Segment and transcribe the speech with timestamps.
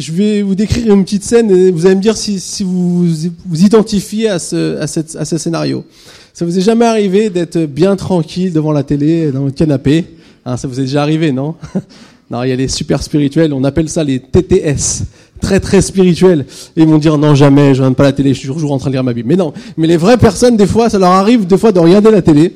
[0.00, 3.06] je vais vous décrire une petite scène et vous allez me dire si, si vous
[3.46, 5.84] vous identifiez à ce, à, à ce scénario.
[6.32, 10.06] Ça vous est jamais arrivé d'être bien tranquille devant la télé, dans le canapé?
[10.46, 11.54] Hein, Ça vous est déjà arrivé, non?
[12.30, 15.02] Non, il y a les super spirituels, on appelle ça les TTS,
[15.40, 16.46] très très spirituels.
[16.76, 18.78] Et ils vont dire non jamais, je regarde pas la télé, je suis toujours en
[18.78, 19.28] train de lire ma Bible.
[19.28, 22.12] Mais non, mais les vraies personnes, des fois, ça leur arrive des fois de regarder
[22.12, 22.54] la télé.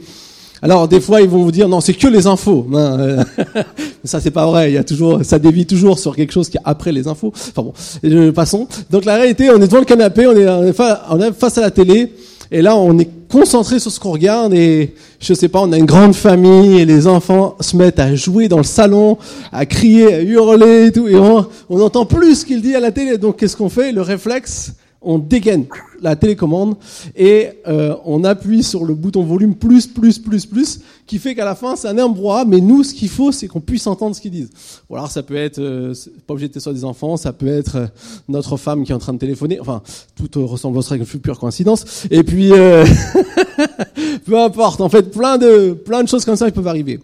[0.64, 2.66] Alors des fois ils vont vous dire non c'est que les infos.
[2.68, 3.18] Non,
[4.04, 4.70] ça c'est pas vrai.
[4.70, 7.32] Il y a toujours ça dévie toujours sur quelque chose qui est après les infos.
[7.34, 7.72] Enfin bon,
[8.04, 8.66] euh, passons.
[8.90, 11.70] Donc la réalité on est devant le canapé, on est, on est face à la
[11.70, 12.10] télé
[12.50, 15.76] et là, on est concentré sur ce qu'on regarde et je sais pas, on a
[15.76, 19.18] une grande famille et les enfants se mettent à jouer dans le salon,
[19.50, 21.08] à crier, à hurler et tout.
[21.08, 23.18] Et on, on entend plus ce qu'il dit à la télé.
[23.18, 23.92] Donc, qu'est-ce qu'on fait?
[23.92, 25.66] Le réflexe, on dégaine
[26.00, 26.76] la télécommande
[27.16, 31.44] et euh, on appuie sur le bouton volume plus, plus, plus, plus, qui fait qu'à
[31.44, 34.20] la fin, c'est un embrouillard, mais nous, ce qu'il faut, c'est qu'on puisse entendre ce
[34.20, 34.50] qu'ils disent.
[34.88, 35.94] Ou alors, ça peut être, euh,
[36.26, 37.86] pas obligé de sur des enfants, ça peut être euh,
[38.28, 39.82] notre femme qui est en train de téléphoner, enfin,
[40.30, 42.06] tout ressemble à une pure coïncidence.
[42.10, 42.50] Et puis,
[44.26, 47.00] peu importe, en fait, plein de, plein de choses comme ça qui peuvent arriver.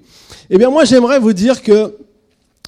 [0.50, 1.94] Eh bien, moi, j'aimerais vous dire que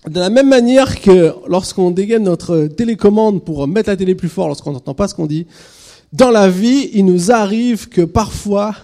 [0.08, 4.48] de la même manière que lorsqu'on dégaine notre télécommande pour mettre la télé plus fort
[4.48, 5.46] lorsqu'on n'entend pas ce qu'on dit,
[6.12, 8.74] dans la vie, il nous arrive que parfois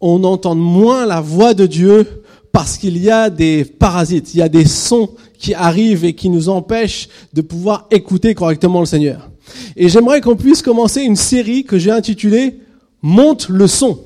[0.00, 2.06] on entende moins la voix de Dieu
[2.52, 6.28] parce qu'il y a des parasites, il y a des sons qui arrivent et qui
[6.28, 9.30] nous empêchent de pouvoir écouter correctement le Seigneur.
[9.76, 12.60] Et j'aimerais qu'on puisse commencer une série que j'ai intitulée
[13.02, 13.98] Monte le son.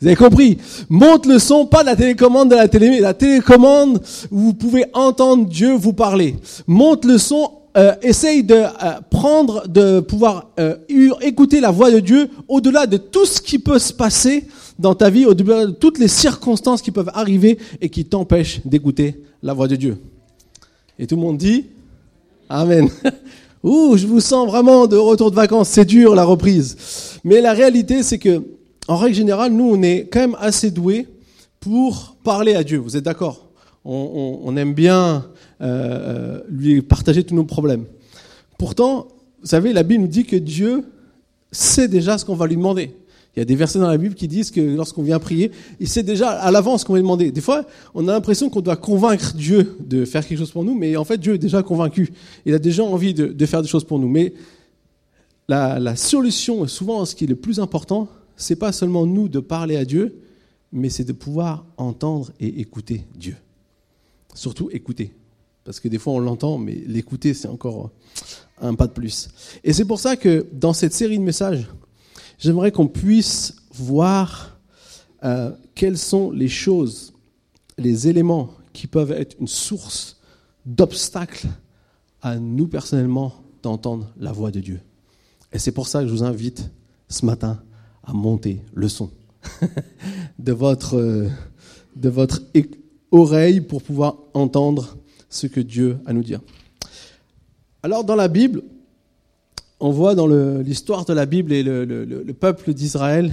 [0.00, 0.58] Vous avez compris
[0.88, 4.86] Monte le son, pas de la télécommande de la télé, la télécommande où vous pouvez
[4.92, 6.36] entendre Dieu vous parler.
[6.66, 8.66] Monte le son, euh, essaye de euh,
[9.10, 10.76] prendre, de pouvoir euh,
[11.20, 14.46] écouter la voix de Dieu au-delà de tout ce qui peut se passer
[14.78, 19.22] dans ta vie, au-delà de toutes les circonstances qui peuvent arriver et qui t'empêchent d'écouter
[19.42, 19.98] la voix de Dieu.
[20.98, 21.66] Et tout le monde dit
[22.48, 22.88] Amen.
[23.62, 25.68] Ouh, je vous sens vraiment de retour de vacances.
[25.68, 27.18] C'est dur la reprise.
[27.22, 28.42] Mais la réalité, c'est que
[28.88, 31.06] en règle générale, nous, on est quand même assez doués
[31.60, 32.78] pour parler à Dieu.
[32.78, 33.44] Vous êtes d'accord?
[33.84, 35.26] On, aime bien
[35.60, 37.84] euh, euh, lui partager tous nos problèmes.
[38.58, 39.08] Pourtant,
[39.40, 40.84] vous savez, la Bible nous dit que Dieu
[41.52, 42.94] sait déjà ce qu'on va lui demander.
[43.34, 45.88] Il y a des versets dans la Bible qui disent que lorsqu'on vient prier, il
[45.88, 47.30] sait déjà à l'avance ce qu'on va lui demander.
[47.30, 50.74] Des fois, on a l'impression qu'on doit convaincre Dieu de faire quelque chose pour nous,
[50.74, 52.10] mais en fait, Dieu est déjà convaincu.
[52.44, 54.08] Il a déjà envie de, faire des choses pour nous.
[54.08, 54.34] Mais
[55.48, 59.40] la, la solution, souvent, ce qui est le plus important, c'est pas seulement nous de
[59.40, 60.22] parler à Dieu,
[60.72, 63.36] mais c'est de pouvoir entendre et écouter Dieu.
[64.32, 65.14] Surtout écouter.
[65.64, 67.90] Parce que des fois on l'entend, mais l'écouter, c'est encore
[68.60, 69.28] un pas de plus.
[69.64, 71.68] Et c'est pour ça que dans cette série de messages,
[72.38, 74.58] j'aimerais qu'on puisse voir
[75.24, 77.12] euh, quelles sont les choses,
[77.76, 80.20] les éléments qui peuvent être une source
[80.64, 81.48] d'obstacles
[82.22, 84.80] à nous personnellement d'entendre la voix de Dieu.
[85.52, 86.70] Et c'est pour ça que je vous invite
[87.08, 87.60] ce matin
[88.08, 89.10] à monter le son
[90.38, 91.28] de votre, euh,
[91.94, 92.40] de votre
[93.10, 94.96] oreille pour pouvoir entendre
[95.28, 96.40] ce que Dieu a à nous dire.
[97.82, 98.62] Alors dans la Bible,
[99.78, 103.32] on voit dans l'histoire de la Bible et le, le peuple d'Israël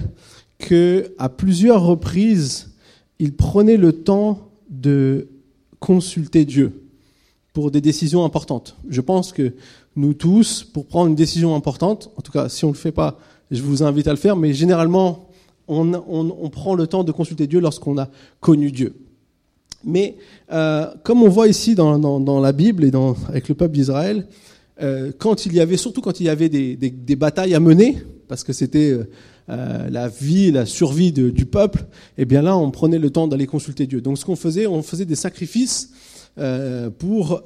[0.60, 2.76] que à plusieurs reprises,
[3.20, 5.30] ils prenaient le temps de
[5.80, 6.84] consulter Dieu
[7.54, 8.76] pour des décisions importantes.
[8.90, 9.54] Je pense que
[9.96, 12.92] nous tous, pour prendre une décision importante, en tout cas si on ne le fait
[12.92, 13.18] pas
[13.52, 15.30] je vous invite à le faire, mais généralement,
[15.68, 18.94] on, prend le temps de consulter Dieu lorsqu'on a connu Dieu.
[19.84, 20.16] Mais
[20.52, 24.28] euh, comme on voit ici dans, la Bible et dans, avec le peuple d'Israël,
[24.82, 27.98] euh, quand il y avait, surtout quand il y avait des, batailles à mener,
[28.28, 28.98] parce que c'était
[29.50, 31.86] euh, la vie, la survie du peuple,
[32.18, 34.02] eh bien là, on prenait le temps d'aller consulter Dieu.
[34.02, 35.92] Donc ce qu'on faisait, on faisait des sacrifices
[36.98, 37.42] pour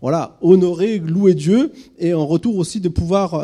[0.00, 3.34] voilà honorer, louer Dieu, et en retour aussi de pouvoir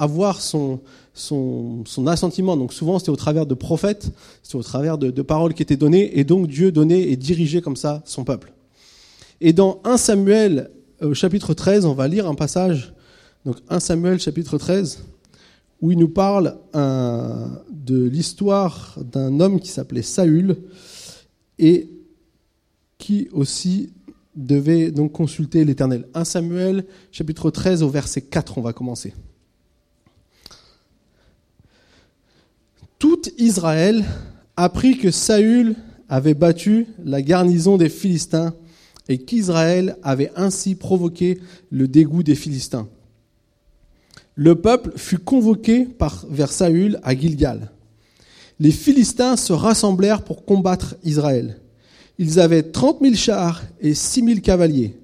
[0.00, 0.80] avoir son
[1.14, 2.56] son, assentiment.
[2.56, 4.10] Donc souvent c'était au travers de prophètes,
[4.42, 7.76] c'était au travers de, paroles qui étaient données, et donc Dieu donnait et dirigeait comme
[7.76, 8.52] ça son peuple.
[9.40, 10.70] Et dans 1 Samuel
[11.02, 12.92] euh, au chapitre 13, on va lire un passage,
[13.44, 15.04] donc 1 Samuel chapitre 13,
[15.80, 20.58] où il nous parle de l'histoire d'un homme qui s'appelait Saül
[21.58, 21.90] et
[22.98, 23.90] qui aussi
[24.34, 26.06] devait donc consulter l'Éternel.
[26.14, 29.14] 1 Samuel chapitre 13 au verset 4, on va commencer.
[33.02, 34.04] tout Israël
[34.56, 35.74] apprit que Saül
[36.08, 38.54] avait battu la garnison des Philistins
[39.08, 41.40] et qu'Israël avait ainsi provoqué
[41.72, 42.86] le dégoût des Philistins.
[44.36, 47.72] Le peuple fut convoqué par, vers Saül à Gilgal.
[48.60, 51.58] Les Philistins se rassemblèrent pour combattre Israël.
[52.24, 54.94] Ils avaient trente mille chars et six mille cavaliers,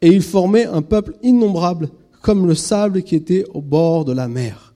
[0.00, 1.90] et ils formaient un peuple innombrable
[2.22, 4.72] comme le sable qui était au bord de la mer.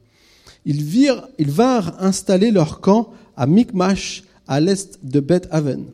[0.66, 3.08] Ils, vinrent installer leur camp
[3.38, 5.86] à Micmash, à l'est de Beth-Aven.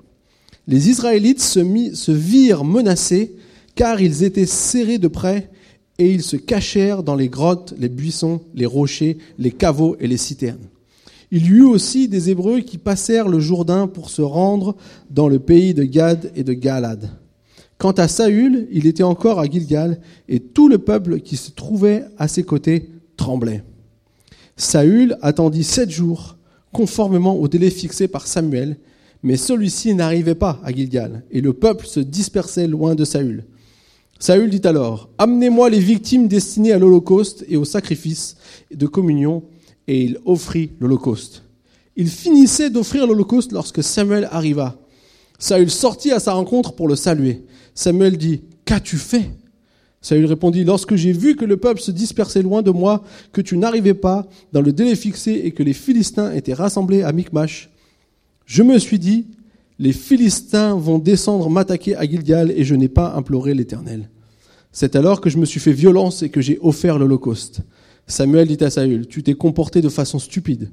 [0.67, 1.61] Les Israélites se,
[1.95, 3.37] se virent menacés,
[3.77, 5.49] car ils étaient serrés de près,
[5.97, 10.17] et ils se cachèrent dans les grottes, les buissons, les rochers, les caveaux et les
[10.17, 10.72] citernes.
[11.35, 14.77] Il y eut aussi des Hébreux qui passèrent le Jourdain pour se rendre
[15.09, 17.09] dans le pays de Gad et de Galad.
[17.79, 19.99] Quant à Saül, il était encore à Gilgal,
[20.29, 23.65] et tout le peuple qui se trouvait à ses côtés tremblait.
[24.59, 26.37] Saül attendit sept jours,
[26.71, 28.77] conformément au délai fixé par Samuel,
[29.23, 33.47] mais celui-ci n'arrivait pas à Gilgal, et le peuple se dispersait loin de Saül.
[34.19, 38.37] Saül dit alors, Amenez-moi les victimes destinées à l'Holocauste et au sacrifice
[38.71, 39.43] de communion,
[39.89, 41.43] et il offrit l'Holocauste.
[41.97, 44.79] Il finissait d'offrir l'Holocauste lorsque Samuel arriva.
[45.39, 47.45] Saül sortit à sa rencontre pour le saluer.
[47.75, 49.31] Samuel dit, Qu'as-tu fait?
[50.01, 53.03] Saül répondit, Lorsque j'ai vu que le peuple se dispersait loin de moi,
[53.33, 57.13] que tu n'arrivais pas dans le délai fixé et que les Philistins étaient rassemblés à
[57.13, 57.71] Micmash,
[58.47, 59.27] je me suis dit,
[59.79, 64.09] les Philistins vont descendre m'attaquer à Gilgal et je n'ai pas imploré l'Éternel.
[64.71, 67.61] C'est alors que je me suis fait violence et que j'ai offert l'Holocauste.
[68.07, 70.71] Samuel dit à Saül, tu t'es comporté de façon stupide.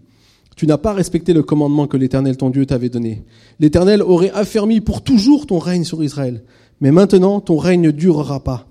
[0.55, 3.23] Tu n'as pas respecté le commandement que l'Éternel ton Dieu t'avait donné.
[3.59, 6.43] L'Éternel aurait affermi pour toujours ton règne sur Israël.
[6.81, 8.67] Mais maintenant, ton règne ne durera pas.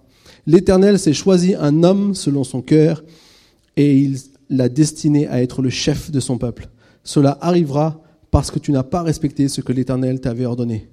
[0.46, 3.04] L'Éternel s'est choisi un homme selon son cœur
[3.76, 4.18] et il
[4.50, 6.68] l'a destiné à être le chef de son peuple.
[7.04, 10.88] Cela arrivera parce que tu n'as pas respecté ce que l'Éternel t'avait ordonné.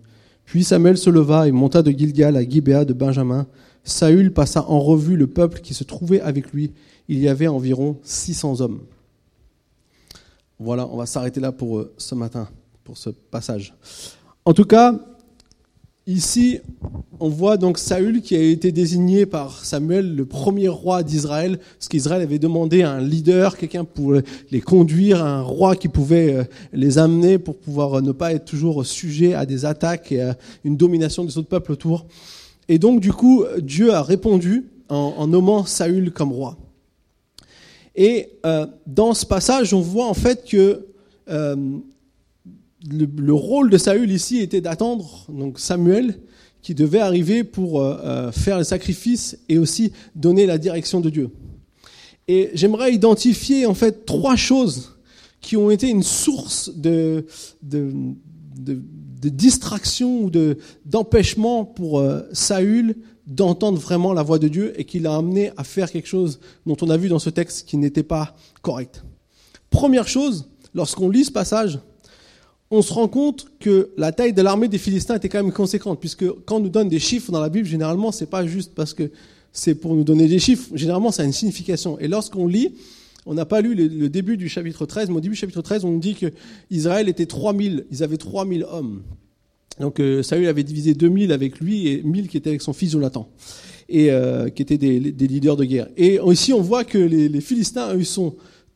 [0.45, 3.47] Puis Samuel se leva et monta de Gilgal à Gibéa de Benjamin.
[3.85, 6.73] Saül passa en revue le peuple qui se trouvait avec lui.
[7.07, 8.81] Il y avait environ 600 hommes.
[10.59, 12.49] Voilà, on va s'arrêter là pour euh, ce matin,
[12.83, 13.73] pour ce passage.
[14.43, 14.99] En tout cas,
[16.07, 16.59] Ici,
[17.19, 21.87] on voit donc Saül qui a été désigné par Samuel le premier roi d'Israël, parce
[21.87, 24.13] qu'Israël avait demandé un leader, quelqu'un pour
[24.51, 26.43] les conduire, un roi qui pouvait euh,
[26.73, 30.37] les amener pour pouvoir euh, ne pas être toujours sujet à des attaques et à
[30.63, 32.05] une domination des autres peuples autour.
[32.67, 36.57] Et donc, du coup, Dieu a répondu en, nommant Saül comme roi.
[37.95, 40.85] Et euh, dans ce passage, on voit en fait que
[42.87, 46.19] le, rôle de Saül ici était d'attendre donc Samuel
[46.61, 51.09] qui devait arriver pour euh, euh, faire le sacrifice et aussi donner la direction de
[51.09, 51.29] Dieu.
[52.27, 54.97] Et j'aimerais identifier en fait trois choses
[55.41, 57.27] qui ont été une source de,
[57.61, 57.93] de,
[59.25, 62.95] de distraction ou de, d'empêchement pour euh, Saül
[63.25, 66.77] d'entendre vraiment la voix de Dieu et qui l'a amené à faire quelque chose dont
[66.83, 69.03] on a vu dans ce texte qui n'était pas correct.
[69.71, 71.79] Première chose, lorsqu'on lit ce passage,
[72.69, 75.99] on se rend compte que la taille de l'armée des Philistins était quand même conséquente,
[75.99, 78.93] puisque quand on nous donne des chiffres dans la Bible, généralement, c'est pas juste parce
[78.93, 79.09] que
[79.51, 81.97] c'est pour nous donner des chiffres, généralement, ça a une signification.
[81.97, 82.75] Et lorsqu'on lit,
[83.25, 85.85] on n'a pas lu le, début du chapitre 13, mais au début du chapitre 13,
[85.85, 86.27] on nous dit que
[86.69, 89.03] Israël était 3000, ils avaient 3000 hommes.
[89.79, 92.91] Donc euh, Saül avait divisé 2000 avec lui et 1000 qui étaient avec son fils
[92.91, 93.29] Jonathan,
[93.89, 95.87] et euh, qui étaient des, leaders de guerre.
[95.97, 98.35] Et ici, on voit que les, les Philistins, eux, sont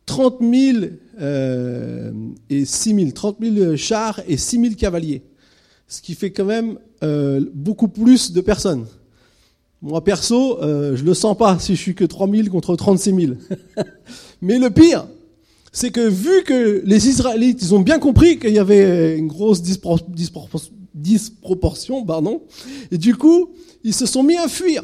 [0.09, 0.85] 30 000
[1.21, 2.11] euh,
[2.49, 5.21] et 6 000, 30 000 chars et 6 000 cavaliers.
[5.87, 8.87] Ce qui fait quand même euh, beaucoup plus de personnes.
[9.81, 13.15] Moi, perso, euh, je le sens pas si je suis que 3 000 contre 36
[13.15, 13.33] 000.
[14.41, 15.07] Mais le pire,
[15.71, 19.61] c'est que vu que les Israélites, ils ont bien compris qu'il y avait une grosse
[20.93, 22.41] disproportion, pardon,
[22.91, 23.51] et du coup,
[23.83, 24.83] ils se sont mis à fuir.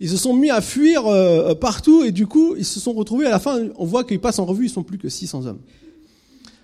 [0.00, 3.26] Ils se sont mis à fuir euh, partout et du coup, ils se sont retrouvés
[3.26, 5.60] à la fin, on voit qu'ils passent en revue, ils sont plus que 600 hommes.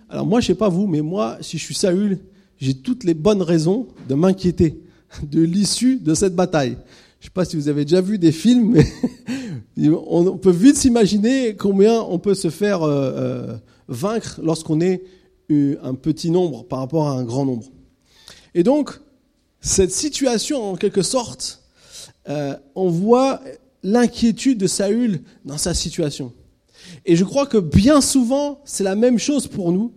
[0.09, 2.19] Alors moi, je sais pas vous, mais moi, si je suis Saül,
[2.59, 4.81] j'ai toutes les bonnes raisons de m'inquiéter
[5.23, 6.77] de l'issue de cette bataille.
[7.25, 8.77] Je sais pas si vous avez déjà vu des films,
[9.79, 13.57] mais on peut vite s'imaginer combien on peut se faire euh, euh,
[13.89, 15.03] vaincre lorsqu'on est
[15.51, 17.65] un petit nombre par rapport à un grand nombre.
[18.55, 19.01] Et donc,
[19.63, 21.63] cette situation, en quelque sorte,
[22.29, 23.41] euh, on voit
[23.83, 26.31] l'inquiétude de Saül dans sa situation.
[27.07, 29.95] Et je crois que bien souvent, c'est la même chose pour nous.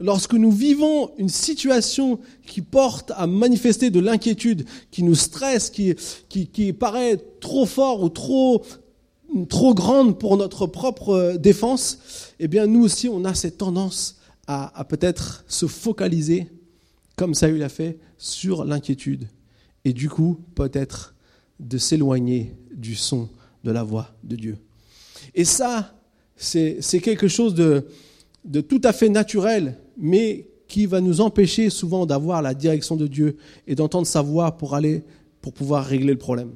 [0.00, 5.94] Lorsque nous vivons une situation qui porte à manifester de l'inquiétude, qui nous stresse, qui,
[6.28, 8.64] qui, paraît trop fort ou trop,
[9.48, 11.98] trop grande pour notre propre défense,
[12.40, 16.48] eh bien nous aussi, on a cette tendance à, à peut-être se focaliser,
[17.16, 19.28] comme Saül a fait, sur l'inquiétude.
[19.84, 21.14] Et du coup, peut-être
[21.60, 23.28] de s'éloigner du son
[23.62, 24.58] de la voix de Dieu.
[25.34, 25.94] Et ça,
[26.36, 27.86] c'est quelque chose de,
[28.44, 33.06] de tout à fait naturel, mais qui va nous empêcher souvent d'avoir la direction de
[33.06, 33.36] Dieu
[33.66, 35.04] et d'entendre sa voix pour aller,
[35.40, 36.52] pour pouvoir régler le problème.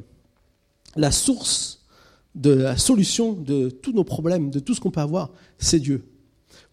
[0.96, 1.84] La source
[2.34, 6.04] de la solution de tous nos problèmes, de tout ce qu'on peut avoir, c'est Dieu.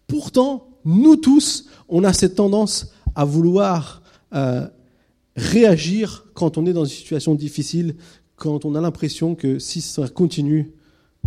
[0.06, 4.02] Pourtant, nous tous, on a cette tendance à vouloir
[4.34, 4.66] euh,
[5.36, 7.96] réagir quand on est dans une situation difficile,
[8.36, 10.72] quand on a l'impression que si ça continue,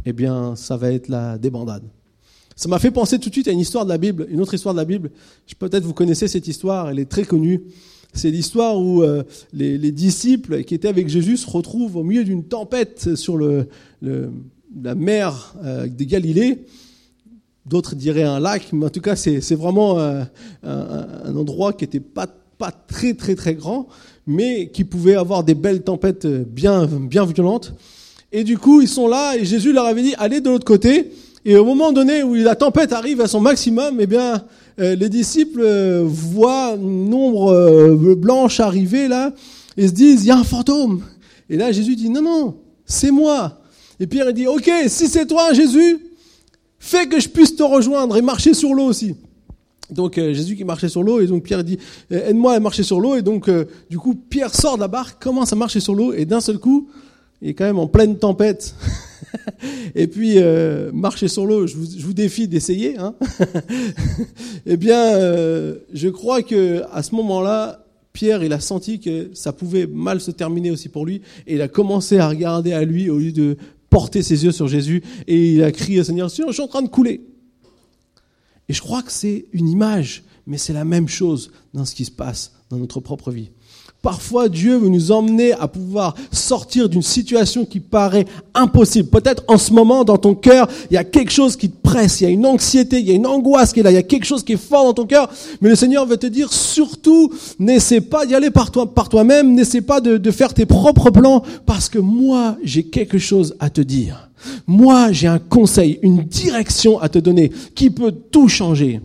[0.05, 1.83] eh bien, ça va être la débandade.
[2.59, 4.53] Ça m'a fait penser tout de suite à une histoire de la Bible, une autre
[4.53, 5.11] histoire de la Bible.
[5.59, 7.61] Peut-être vous connaissez cette histoire, elle est très connue.
[8.11, 9.23] C'est l'histoire où euh,
[9.53, 13.69] les, les, disciples qui étaient avec Jésus se retrouvent au milieu d'une tempête sur le,
[14.01, 14.29] le,
[14.83, 16.65] la mer euh, de Galilée.
[17.65, 20.23] D'autres diraient un lac, mais en tout cas c'est vraiment euh,
[20.63, 23.87] un, un, endroit qui n'était pas, pas très très très grand,
[24.27, 27.73] mais qui pouvait avoir des belles tempêtes bien, bien violentes.
[28.33, 31.09] Et du coup ils sont là et Jésus leur avait dit allez de l'autre côté.
[31.49, 34.43] Et au moment donné où la tempête arrive à son maximum, eh bien,
[34.79, 39.33] euh, les disciples euh, voient une ombre euh, blanche arriver là
[39.75, 41.01] et se disent, il y a un fantôme.
[41.49, 43.63] Et là, Jésus dit, non, non, c'est moi.
[43.99, 45.97] Et Pierre dit, ok, si c'est toi, Jésus,
[46.77, 49.15] fais que je puisse te rejoindre et marcher sur l'eau aussi.
[49.89, 51.79] Donc Jésus qui marchait sur l'eau et donc Pierre dit
[52.11, 53.49] aide-moi à marcher sur l'eau et donc
[53.89, 56.59] du coup Pierre sort de la barque commence à marcher sur l'eau et d'un seul
[56.59, 56.89] coup
[57.41, 58.75] il est quand même en pleine tempête
[59.95, 62.97] et puis euh, marcher sur l'eau, je vous, défie d'essayer.
[62.97, 63.15] Hein
[64.65, 69.53] eh bien, euh, je crois que à ce moment-là, Pierre, il a senti que ça
[69.53, 73.09] pouvait mal se terminer aussi pour lui, et il a commencé à regarder à lui
[73.09, 73.57] au lieu de
[73.89, 76.81] porter ses yeux sur Jésus, et il a crié au Seigneur, je suis en train
[76.81, 77.21] de couler.
[78.67, 82.05] Et je crois que c'est une image, mais c'est la même chose dans ce qui
[82.05, 83.49] se passe dans notre propre vie.
[84.01, 89.09] Parfois, Dieu veut nous emmener à pouvoir sortir d'une situation qui paraît impossible.
[89.09, 92.21] Peut-être en ce moment, dans ton cœur, il y a quelque chose qui te presse,
[92.21, 93.97] il y a une anxiété, il y a une angoisse qui est là, il y
[93.97, 95.29] a quelque chose qui est fort dans ton cœur.
[95.59, 99.53] Mais le Seigneur veut te dire, surtout, n'essaie pas d'y aller par toi, par toi-même,
[99.53, 103.81] n'essaie pas de faire tes propres plans, parce que moi, j'ai quelque chose à te
[103.81, 104.29] dire.
[104.65, 109.01] Moi, j'ai un conseil, une direction à te donner qui peut tout changer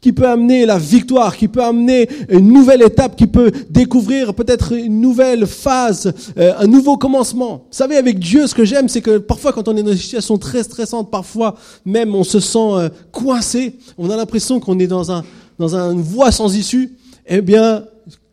[0.00, 4.72] qui peut amener la victoire, qui peut amener une nouvelle étape, qui peut découvrir peut-être
[4.72, 7.66] une nouvelle phase, euh, un nouveau commencement.
[7.70, 9.98] Vous savez, avec Dieu, ce que j'aime, c'est que parfois quand on est dans une
[9.98, 14.86] situation très stressante, parfois même on se sent euh, coincé, on a l'impression qu'on est
[14.86, 15.24] dans un
[15.58, 16.96] dans une voie sans issue.
[17.26, 17.84] Eh bien,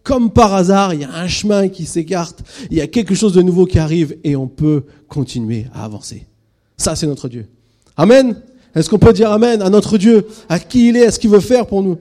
[0.04, 3.34] comme par hasard, il y a un chemin qui s'écarte, il y a quelque chose
[3.34, 6.28] de nouveau qui arrive et on peut continuer à avancer.
[6.78, 7.48] Ça, c'est notre Dieu.
[7.98, 8.36] Amen.
[8.76, 11.30] Est-ce qu'on peut dire Amen à notre Dieu, à qui il est, à ce qu'il
[11.30, 11.98] veut faire pour nous?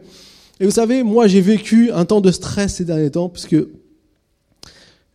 [0.58, 3.56] Et vous savez, moi j'ai vécu un temps de stress ces derniers temps, puisque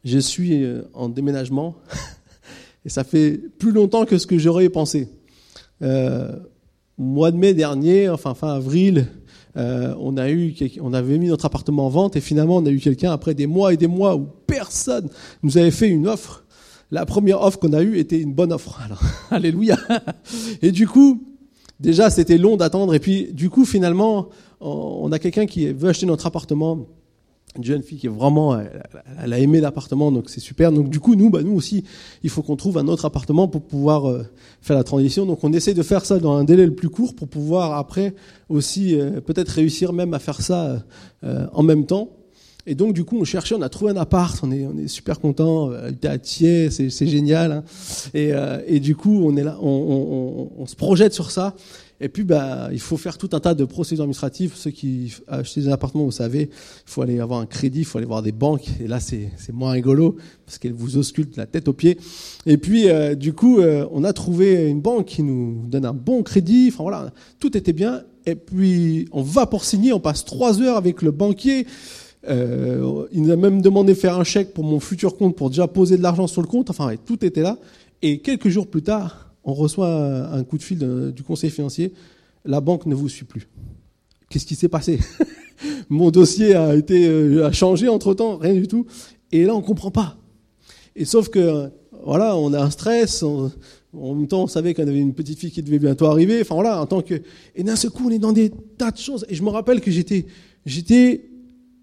[0.05, 1.75] je suis euh, en déménagement,
[2.85, 5.09] et ça fait plus longtemps que ce que j'aurais pensé.
[5.81, 6.31] Euh,
[6.97, 9.07] mois de mai dernier, enfin fin avril,
[9.57, 12.69] euh, on a eu, on avait mis notre appartement en vente et finalement on a
[12.69, 15.09] eu quelqu'un après des mois et des mois où personne
[15.43, 16.45] nous avait fait une offre.
[16.91, 18.79] La première offre qu'on a eue était une bonne offre.
[19.31, 19.77] Alléluia.
[20.61, 21.21] Et du coup,
[21.79, 22.93] déjà c'était long d'attendre.
[22.93, 24.29] Et puis du coup finalement
[24.61, 26.85] on a quelqu'un qui veut acheter notre appartement.
[27.57, 28.59] Une jeune fille qui est vraiment
[29.19, 30.71] elle, a aimé l'appartement donc c'est super.
[30.71, 31.83] Donc du coup nous bah nous aussi
[32.21, 34.23] il faut qu'on trouve un autre appartement pour pouvoir euh,
[34.61, 35.25] faire la transition.
[35.25, 38.13] Donc on essaie de faire ça dans un délai le plus court pour pouvoir après
[38.49, 40.83] aussi euh, peut-être réussir même à faire ça
[41.23, 42.09] euh, en même temps
[42.69, 44.87] et donc, du coup, on cherchait, on a trouvé un appart, on est, on est
[44.87, 47.51] super content, euh, à Thiers, c'est, génial.
[47.51, 47.63] Hein.
[48.13, 51.55] Et, euh, et, du coup, on est là, on, on, on, se projette sur ça.
[51.99, 54.51] Et puis, bah, il faut faire tout un tas de procédures administratives.
[54.53, 56.49] Ceux qui achètent des appartements, vous savez, il
[56.85, 58.67] faut aller avoir un crédit, il faut aller voir des banques.
[58.79, 61.97] Et là, c'est, moins rigolo parce qu'elles vous auscultent la tête aux pieds.
[62.45, 66.21] Et puis, euh, du coup, on a trouvé une banque qui nous donne un bon
[66.21, 66.69] crédit.
[66.71, 68.03] Enfin voilà, tout était bien.
[68.27, 71.65] Et puis, on va pour signer, on passe trois heures avec le banquier.
[72.27, 75.49] Euh, il nous a même demandé de faire un chèque pour mon futur compte pour
[75.49, 76.69] déjà poser de l'argent sur le compte.
[76.69, 77.57] Enfin, tout était là.
[78.01, 81.93] Et quelques jours plus tard, on reçoit un coup de fil du conseil financier.
[82.45, 83.47] La banque ne vous suit plus.
[84.29, 84.99] Qu'est-ce qui s'est passé?
[85.89, 88.85] Mon dossier a été euh, a changé entre temps, rien du tout.
[89.31, 90.17] Et là, on comprend pas.
[90.95, 91.69] Et sauf que
[92.03, 93.23] voilà, on a un stress.
[93.23, 93.51] en
[93.93, 96.39] même temps, on savait qu'on avait une petite fille qui devait bientôt arriver.
[96.41, 97.21] Enfin voilà, en tant que
[97.55, 99.25] et d'un seul coup, on est dans des tas de choses.
[99.29, 100.25] Et je me rappelle que j'étais
[100.65, 101.29] j'étais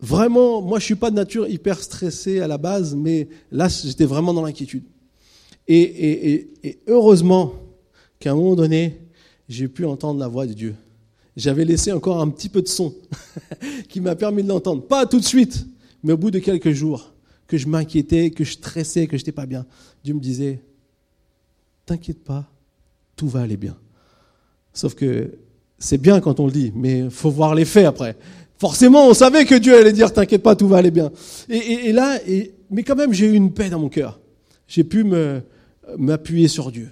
[0.00, 4.04] Vraiment, moi je suis pas de nature hyper stressée à la base, mais là j'étais
[4.04, 4.84] vraiment dans l'inquiétude.
[5.68, 7.54] Et, et, et, heureusement
[8.20, 9.00] qu'à un moment donné,
[9.48, 10.74] j'ai pu entendre la voix de Dieu.
[11.36, 12.94] J'avais laissé encore un petit peu de son
[13.88, 14.82] qui m'a permis de l'entendre.
[14.86, 15.66] Pas tout de suite,
[16.02, 17.12] mais au bout de quelques jours,
[17.46, 19.66] que je m'inquiétais, que je stressais, que je n'étais pas bien.
[20.04, 20.62] Dieu me disait,
[21.84, 22.50] t'inquiète pas,
[23.16, 23.76] tout va aller bien.
[24.72, 25.32] Sauf que
[25.78, 28.16] c'est bien quand on le dit, mais faut voir les faits après.
[28.58, 31.10] Forcément, on savait que Dieu allait dire, t'inquiète pas, tout va aller bien.
[31.48, 34.20] Et, là, et, mais quand même, j'ai eu une paix dans mon cœur.
[34.66, 35.42] J'ai pu me,
[35.98, 36.90] m'appuyer sur Dieu.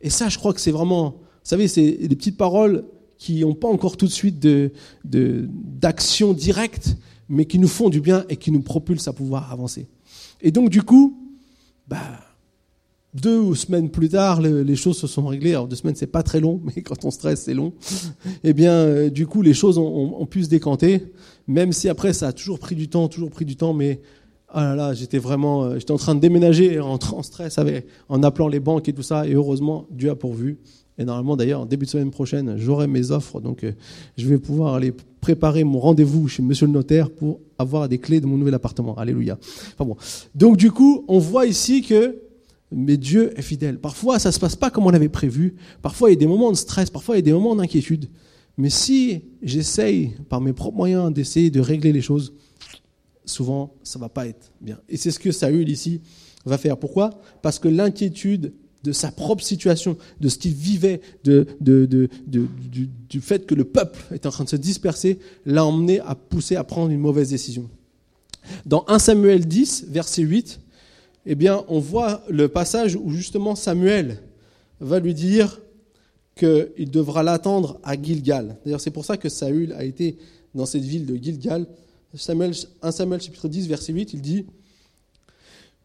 [0.00, 2.84] Et ça, je crois que c'est vraiment, vous savez, c'est des petites paroles
[3.18, 4.72] qui n'ont pas encore tout de suite de,
[5.04, 6.96] d'action directe,
[7.28, 9.88] mais qui nous font du bien et qui nous propulsent à pouvoir avancer.
[10.40, 11.16] Et donc, du coup,
[11.86, 12.20] bah,
[13.14, 15.50] deux semaines plus tard, les choses se sont réglées.
[15.50, 17.72] Alors deux semaines, c'est pas très long, mais quand on stresse, c'est long.
[18.44, 21.12] Eh bien, euh, du coup, les choses ont, pu se décanter,
[21.46, 23.74] même si après, ça a toujours pris du temps, toujours pris du temps.
[23.74, 24.00] Mais
[24.48, 27.58] ah là là, j'étais vraiment, euh, j'étais en train de déménager, en, stress,
[28.08, 29.26] en appelant les banques et tout ça.
[29.26, 30.58] Et heureusement, Dieu a pourvu.
[30.98, 33.72] Et normalement, d'ailleurs, début de semaine prochaine, j'aurai mes offres, donc euh,
[34.18, 38.20] je vais pouvoir aller préparer mon rendez-vous chez Monsieur le notaire pour avoir des clés
[38.20, 38.94] de mon nouvel appartement.
[38.96, 39.38] Alléluia.
[39.40, 39.96] Enfin bon.
[40.34, 42.18] Donc du coup, on voit ici que
[42.74, 43.78] mais Dieu est fidèle.
[43.78, 45.56] Parfois, ça ne se passe pas comme on avait prévu.
[45.80, 48.08] Parfois, il y a des moments de stress, parfois, il y a des moments d'inquiétude.
[48.56, 52.34] Mais si j'essaye, par mes propres moyens, d'essayer de régler les choses,
[53.24, 54.78] souvent, ça ne va pas être bien.
[54.88, 56.00] Et c'est ce que Saül, ici,
[56.44, 56.76] va faire.
[56.76, 57.10] Pourquoi?
[57.40, 58.52] Parce que l'inquiétude
[58.82, 64.26] de sa propre situation, de ce qu'il vivait, de, du, fait que le peuple est
[64.26, 67.70] en train de se disperser, l'a emmené à pousser à prendre une mauvaise décision.
[68.66, 70.60] Dans 1 Samuel 10, verset 8,
[71.26, 74.22] eh bien, on voit le passage où justement Samuel
[74.80, 75.60] va lui dire
[76.34, 78.56] qu'il devra l'attendre à Gilgal.
[78.64, 80.18] D'ailleurs, c'est pour ça que Saül a été
[80.54, 81.66] dans cette ville de Gilgal.
[82.14, 82.52] Samuel,
[82.82, 84.46] 1 Samuel chapitre 10, verset 8, il dit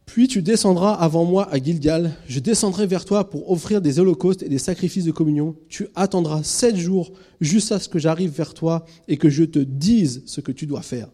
[0.06, 4.44] Puis tu descendras avant moi à Gilgal, je descendrai vers toi pour offrir des holocaustes
[4.44, 5.56] et des sacrifices de communion.
[5.70, 10.24] Tu attendras sept jours jusqu'à ce que j'arrive vers toi et que je te dise
[10.26, 11.10] ce que tu dois faire.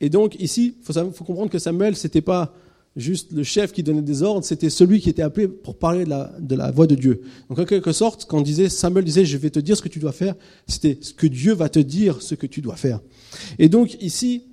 [0.00, 2.54] Et donc ici, il faut, faut, comprendre que Samuel, c'était pas
[2.96, 6.10] juste le chef qui donnait des ordres, c'était celui qui était appelé pour parler de
[6.10, 7.22] la, de la voix de Dieu.
[7.48, 9.98] Donc en quelque sorte, quand disait, Samuel disait, je vais te dire ce que tu
[9.98, 10.34] dois faire,
[10.66, 13.00] c'était ce que Dieu va te dire ce que tu dois faire.
[13.58, 14.44] Et donc ici,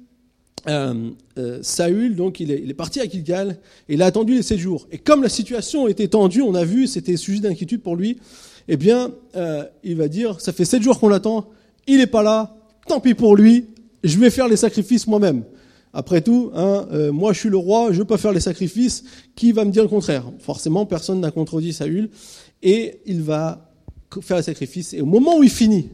[0.67, 3.57] euh, euh, Saül, donc il est, il est, parti à Gilgal
[3.89, 4.87] et il a attendu les sept jours.
[4.91, 8.17] Et comme la situation était tendue, on a vu, c'était sujet d'inquiétude pour lui,
[8.67, 11.49] eh bien, euh, il va dire, ça fait sept jours qu'on l'attend,
[11.87, 12.55] il n'est pas là,
[12.87, 13.65] tant pis pour lui,
[14.03, 15.43] je vais faire les sacrifices moi-même.
[15.93, 19.03] Après tout, hein, euh, moi je suis le roi, je pas faire les sacrifices,
[19.35, 20.23] qui va me dire le contraire?
[20.39, 22.09] Forcément, personne n'a contredit Saül,
[22.63, 23.69] et il va
[24.21, 25.89] faire les sacrifices, et au moment où il finit,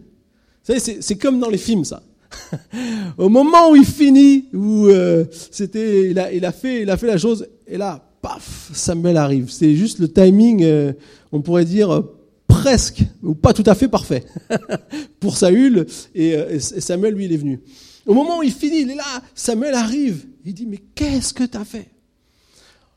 [0.68, 2.04] vous savez, c'est comme dans les films ça.
[3.18, 6.98] au moment où il finit, où euh, c'était, il a, il a fait, il a
[6.98, 9.50] fait la chose, et là, paf, Samuel arrive.
[9.50, 10.94] C'est juste le timing, euh,
[11.32, 12.04] on pourrait dire
[12.48, 14.26] presque, ou pas tout à fait parfait,
[15.20, 17.62] pour Saül, et, et Samuel lui il est venu.
[18.08, 20.26] Au moment où il finit, il est là, Samuel arrive.
[20.46, 21.90] Il dit, mais qu'est-ce que tu as fait?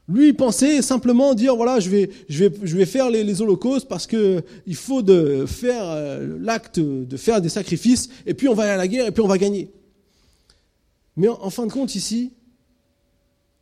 [0.09, 3.87] Lui, il pensait simplement dire, voilà, je vais, je vais, je vais faire les, holocaustes
[3.87, 8.55] parce que il faut de faire euh, l'acte de faire des sacrifices, et puis on
[8.55, 9.71] va aller à la guerre, et puis on va gagner.
[11.17, 12.33] Mais en, fin de compte, ici,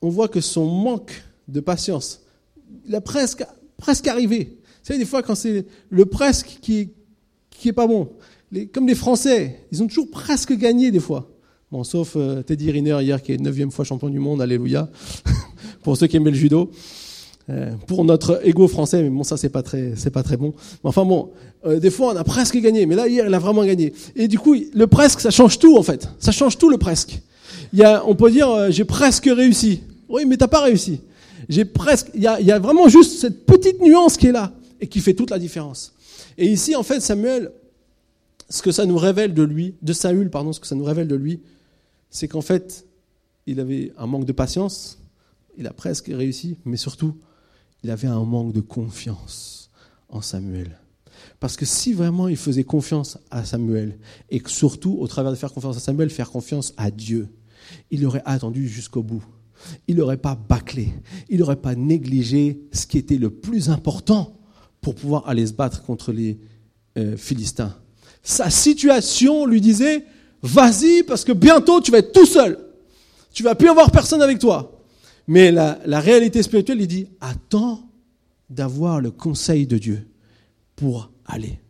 [0.00, 2.22] on voit que son manque de patience,
[2.86, 3.44] il a presque,
[3.76, 4.58] presque arrivé.
[4.62, 6.90] Vous savez, des fois, quand c'est le presque qui,
[7.50, 8.10] qui est pas bon,
[8.72, 11.30] comme les Français, ils ont toujours presque gagné des fois.
[11.70, 14.88] Bon, sauf euh, Teddy Riner hier qui est neuvième fois champion du monde, alléluia,
[15.82, 16.70] pour ceux qui aimaient le judo.
[17.50, 20.54] Euh, pour notre ego français, mais bon, ça c'est pas très, c'est pas très bon.
[20.82, 21.30] Mais enfin bon,
[21.66, 23.92] euh, des fois on a presque gagné, mais là hier il a vraiment gagné.
[24.16, 26.08] Et du coup, le presque, ça change tout en fait.
[26.18, 27.20] Ça change tout le presque.
[27.74, 29.82] Il y a, on peut dire, j'ai presque réussi.
[30.08, 31.00] Oui, mais t'as pas réussi.
[31.50, 32.08] J'ai presque.
[32.14, 35.00] Il y a, y a vraiment juste cette petite nuance qui est là et qui
[35.00, 35.92] fait toute la différence.
[36.38, 37.50] Et ici, en fait, Samuel,
[38.48, 41.08] ce que ça nous révèle de lui, de Saül, pardon, ce que ça nous révèle
[41.08, 41.40] de lui,
[42.10, 42.86] c'est qu'en fait,
[43.46, 44.98] il avait un manque de patience,
[45.56, 47.16] il a presque réussi, mais surtout,
[47.82, 49.70] il avait un manque de confiance
[50.08, 50.78] en Samuel.
[51.40, 53.98] Parce que si vraiment il faisait confiance à Samuel,
[54.30, 57.28] et que surtout, au travers de faire confiance à Samuel, faire confiance à Dieu,
[57.90, 59.24] il aurait attendu jusqu'au bout.
[59.88, 60.92] Il n'aurait pas bâclé,
[61.28, 64.38] il n'aurait pas négligé ce qui était le plus important
[64.80, 66.38] pour pouvoir aller se battre contre les
[66.96, 67.76] euh, Philistins.
[68.22, 70.04] Sa situation lui disait,
[70.42, 72.58] vas-y parce que bientôt tu vas être tout seul.
[73.32, 74.78] Tu vas plus avoir personne avec toi.
[75.26, 77.82] Mais la, réalité spirituelle, il dit, attends
[78.48, 80.08] d'avoir le conseil de Dieu
[80.74, 81.60] pour aller.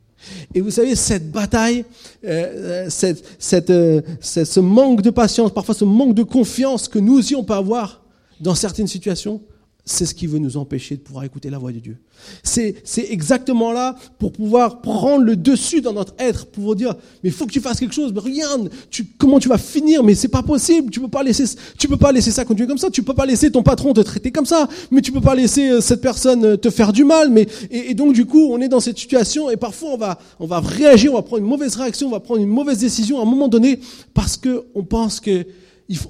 [0.55, 1.85] Et vous savez, cette bataille,
[2.25, 7.19] euh, euh, cette, euh, ce manque de patience, parfois ce manque de confiance que nous
[7.19, 8.03] aussi on peut avoir
[8.41, 9.41] dans certaines situations,
[9.89, 11.97] c'est ce qui veut nous empêcher de pouvoir écouter la voix de Dieu.
[12.43, 17.31] C'est, exactement là pour pouvoir prendre le dessus dans notre être, pour vous dire, mais
[17.31, 20.15] il faut que tu fasses quelque chose, mais regarde, tu, comment tu vas finir, mais
[20.15, 21.45] c'est pas possible, tu peux pas laisser,
[21.79, 24.01] tu peux pas laisser ça continuer comme ça, tu peux pas laisser ton patron te
[24.01, 27.05] traiter comme ça, mais tu peux pas laisser euh, cette personne euh, te faire du
[27.05, 30.19] mal, mais, et, donc du coup, on est dans cette situation et parfois on va,
[30.39, 33.21] on va réagir, on va prendre une mauvaise réaction, on va prendre une mauvaise décision
[33.21, 33.81] à un moment donné
[34.13, 35.47] parce que on pense que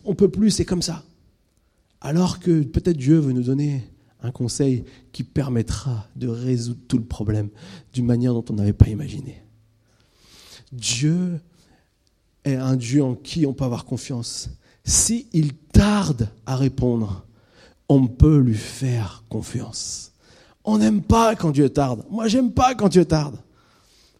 [0.05, 1.05] on peut plus, c'est comme ça.
[2.01, 3.85] Alors que peut-être Dieu veut nous donner
[4.23, 7.49] un conseil qui permettra de résoudre tout le problème
[7.93, 9.43] d'une manière dont on n'avait pas imaginé.
[10.73, 11.41] Dieu
[12.45, 14.51] est un Dieu en qui on peut avoir confiance.
[14.85, 17.27] S'il tarde à répondre,
[17.89, 20.13] on peut lui faire confiance.
[20.65, 22.05] On n'aime pas quand Dieu tarde.
[22.11, 23.39] Moi, j'aime pas quand Dieu tarde.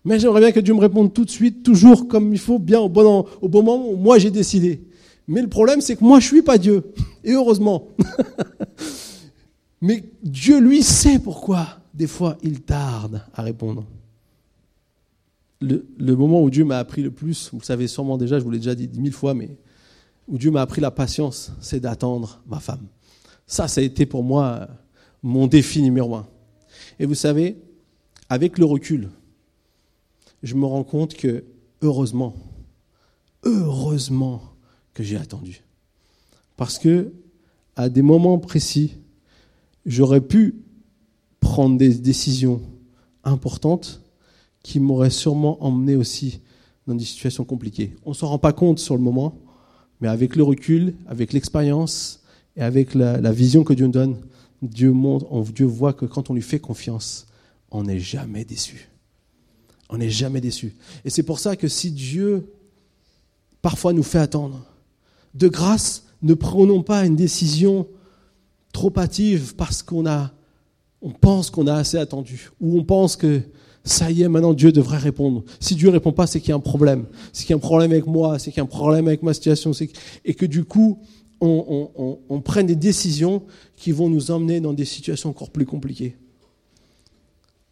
[0.05, 2.81] Mais j'aimerais bien que Dieu me réponde tout de suite, toujours comme il faut, bien
[2.81, 4.83] au bon, moment où moi j'ai décidé.
[5.27, 6.83] Mais le problème, c'est que moi, je suis pas Dieu.
[7.29, 7.89] Et heureusement.
[9.83, 13.85] Mais Dieu, lui, sait pourquoi, des fois, il tarde à répondre.
[15.61, 15.85] Le,
[16.17, 18.59] moment où Dieu m'a appris le plus, vous le savez sûrement déjà, je vous l'ai
[18.59, 19.51] déjà dit mille fois, mais
[20.27, 22.87] où Dieu m'a appris la patience, c'est d'attendre ma femme.
[23.47, 24.67] Ça, ça a été pour moi
[25.23, 26.27] mon défi numéro un.
[26.99, 27.59] Et vous savez,
[28.31, 29.11] avec le recul,
[30.43, 31.45] je me rends compte que,
[31.83, 32.35] heureusement,
[33.45, 34.43] heureusement
[34.95, 35.63] que j'ai attendu.
[36.59, 37.13] Parce que,
[37.77, 38.97] à des moments précis,
[39.87, 40.57] j'aurais pu
[41.39, 42.61] prendre des décisions
[43.23, 44.03] importantes
[44.65, 46.41] qui m'auraient sûrement emmené aussi
[46.89, 47.95] dans des situations compliquées.
[48.05, 49.39] On ne s'en rend pas compte sur le moment,
[50.01, 52.25] mais avec le recul, avec l'expérience
[52.57, 54.17] et avec la, vision que Dieu nous donne,
[54.61, 57.29] Dieu montre, Dieu voit que quand on lui fait confiance,
[57.71, 58.89] on n'est jamais déçu.
[59.91, 60.75] On n'est jamais déçu.
[61.05, 62.53] Et c'est pour ça que si Dieu
[63.63, 64.67] parfois nous fait attendre,
[65.35, 67.87] de grâce, ne prenons pas une décision
[68.73, 70.33] trop hâtive parce qu'on a,
[71.03, 73.41] on pense qu'on a assez attendu, ou on pense que
[73.85, 75.45] ça y est, maintenant Dieu devrait répondre.
[75.61, 77.07] Si Dieu répond pas, c'est qu'il y a un problème.
[77.33, 79.23] C'est qu'il y a un problème avec moi, c'est qu'il y a un problème avec
[79.23, 79.73] ma situation,
[80.25, 80.99] et que du coup,
[81.41, 83.45] on, on, on prenne des décisions
[83.77, 86.17] qui vont nous emmener dans des situations encore plus compliquées.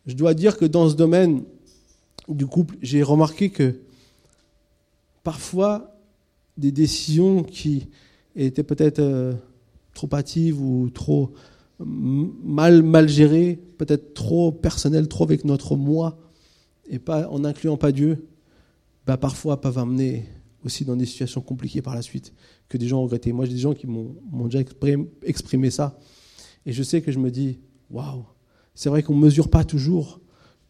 [0.06, 1.42] Je dois dire que dans ce domaine,
[2.28, 3.80] du couple, j'ai remarqué que
[5.22, 5.92] parfois,
[6.56, 7.88] des décisions qui
[8.36, 9.34] étaient peut-être euh,
[9.94, 11.32] trop hâtives ou trop
[11.78, 16.18] mal, mal gérées, peut-être trop personnelles, trop avec notre moi,
[16.88, 18.28] et pas en incluant pas Dieu,
[19.06, 20.26] bah parfois peuvent amener
[20.64, 22.32] aussi dans des situations compliquées par la suite,
[22.68, 23.32] que des gens ont regretté.
[23.32, 25.98] Moi, j'ai des gens qui m'ont déjà exprimé, exprimé ça.
[26.64, 28.24] Et je sais que je me dis, waouh,
[28.74, 30.20] c'est vrai qu'on ne mesure pas toujours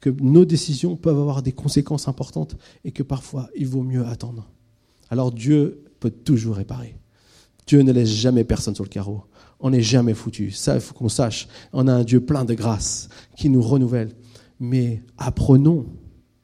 [0.00, 4.50] que nos décisions peuvent avoir des conséquences importantes et que parfois il vaut mieux attendre.
[5.08, 6.96] Alors Dieu peut toujours réparer.
[7.66, 9.24] Dieu ne laisse jamais personne sur le carreau.
[9.58, 10.50] On n'est jamais foutu.
[10.50, 11.48] Ça, il faut qu'on sache.
[11.72, 14.12] On a un Dieu plein de grâce qui nous renouvelle.
[14.60, 15.86] Mais apprenons,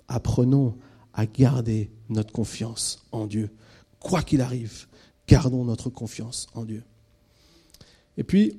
[0.08, 0.76] apprenons
[1.14, 3.50] à garder notre confiance en Dieu.
[4.00, 4.86] Quoi qu'il arrive,
[5.28, 6.82] gardons notre confiance en Dieu.
[8.16, 8.58] Et puis,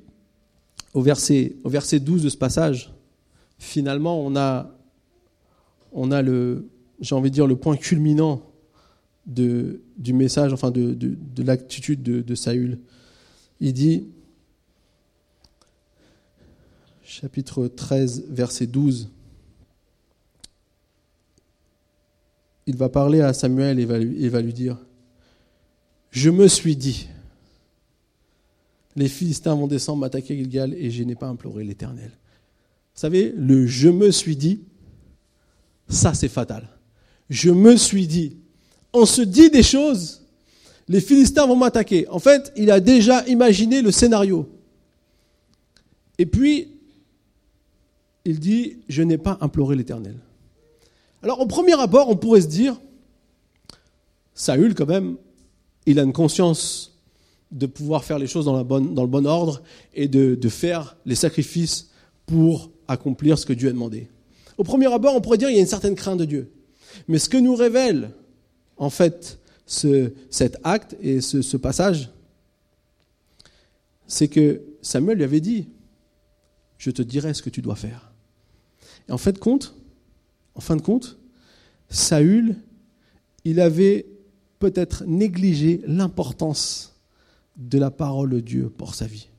[0.93, 2.93] au verset, au verset 12 de ce passage,
[3.57, 4.73] finalement, on a
[5.93, 8.41] on a le, j'ai envie dire, le point culminant
[9.25, 12.79] de, du message, enfin de, de, l'attitude de, Saül.
[13.59, 14.07] Il dit,
[17.03, 19.09] chapitre 13, verset 12,
[22.65, 24.77] il va parler à Samuel et va lui, va lui dire,
[26.11, 27.07] je me suis dit,
[28.95, 32.11] les Philistins vont descendre m'attaquer Gilgal et je n'ai pas imploré l'Éternel.
[32.93, 34.61] Vous savez, le je me suis dit,
[35.89, 36.67] ça, c'est fatal.
[37.29, 38.37] Je me suis dit,
[38.93, 40.21] on se dit des choses,
[40.87, 42.07] les Philistins vont m'attaquer.
[42.09, 44.47] En fait, il a déjà imaginé le scénario.
[46.17, 46.69] Et puis,
[48.25, 50.15] il dit, je n'ai pas imploré l'Éternel.
[51.23, 52.79] Alors, au premier abord, on pourrait se dire,
[54.33, 55.17] Saül, quand même,
[55.85, 56.99] il a une conscience
[57.51, 58.63] de pouvoir faire les choses dans, le
[59.07, 59.61] bon ordre
[59.93, 61.89] et de, de faire les sacrifices
[62.25, 64.07] pour accomplir ce que Dieu a demandé.
[64.57, 66.51] Au premier abord, on pourrait dire qu'il y a une certaine crainte de Dieu.
[67.07, 68.11] Mais ce que nous révèle,
[68.83, 72.09] en fait, ce, cet acte et ce, passage,
[74.07, 75.69] c'est que Samuel lui avait dit,
[76.77, 78.11] je te dirai ce que tu dois faire.
[79.07, 79.73] Et en de compte,
[80.55, 81.17] en fin de compte,
[81.89, 82.57] Saül,
[83.45, 84.05] il avait
[84.59, 86.99] peut-être négligé l'importance
[87.55, 89.29] de la parole de Dieu pour sa vie.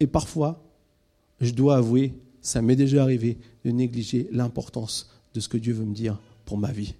[0.00, 0.62] Et parfois,
[1.40, 2.12] je dois avouer,
[2.42, 6.58] ça m'est déjà arrivé de négliger l'importance de ce que Dieu veut me dire pour
[6.58, 6.94] ma vie.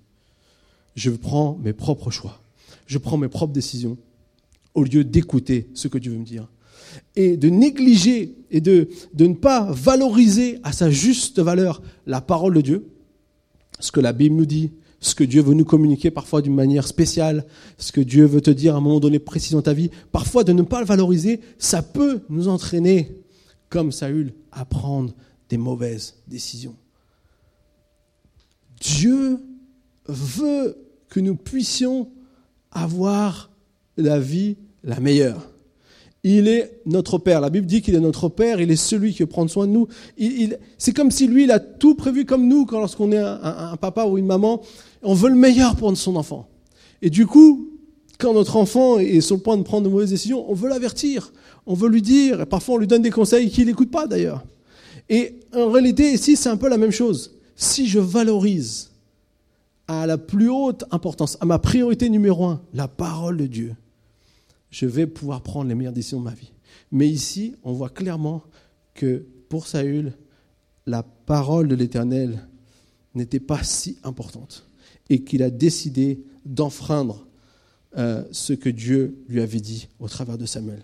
[0.97, 2.41] Je prends mes propres choix.
[2.87, 3.97] Je prends mes propres décisions
[4.75, 6.49] au lieu d'écouter ce que Dieu veut me dire.
[7.15, 12.61] Et de négliger et de, ne pas valoriser à sa juste valeur la parole de
[12.63, 12.89] Dieu,
[13.79, 16.87] ce que la Bible nous dit, ce que Dieu veut nous communiquer parfois d'une manière
[16.87, 17.45] spéciale,
[17.77, 20.45] ce que Dieu veut te dire à un moment donné précis dans ta vie, parfois
[20.45, 23.23] de ne pas le valoriser, ça peut nous entraîner,
[23.69, 25.15] comme Saül, à prendre
[25.51, 26.77] des mauvaises décisions.
[28.81, 29.39] Dieu
[30.07, 32.09] veut que nous puissions
[32.73, 33.51] avoir
[33.97, 35.51] la vie la meilleure.
[36.23, 37.41] Il est notre Père.
[37.41, 39.87] La Bible dit qu'il est notre Père, il est celui qui prendre soin de nous.
[40.79, 43.41] C'est comme si lui, il a tout prévu comme nous, quand lorsqu'on est un,
[43.73, 44.63] un, papa ou une maman,
[45.03, 46.49] on veut le meilleur pour son enfant.
[47.03, 47.71] Et du coup,
[48.19, 51.33] quand notre enfant est sur le point de prendre de mauvaises décisions, on veut l'avertir,
[51.67, 54.45] on veut lui dire, et parfois on lui donne des conseils qu'il n'écoute pas d'ailleurs.
[55.09, 57.37] Et en réalité, ici, c'est un peu la même chose.
[57.55, 58.91] Si je valorise
[59.89, 63.75] à la plus haute importance, à ma priorité numéro un, la parole de Dieu,
[64.71, 66.53] je vais pouvoir prendre les meilleures décisions de ma vie.
[66.91, 68.43] Mais ici, on voit clairement
[68.95, 70.13] que pour Saül,
[70.87, 72.47] la parole de l'Éternel
[73.15, 74.67] n'était pas si importante
[75.09, 77.27] et qu'il a décidé d'enfreindre
[77.97, 80.83] euh, ce que Dieu lui avait dit au travers de Samuel.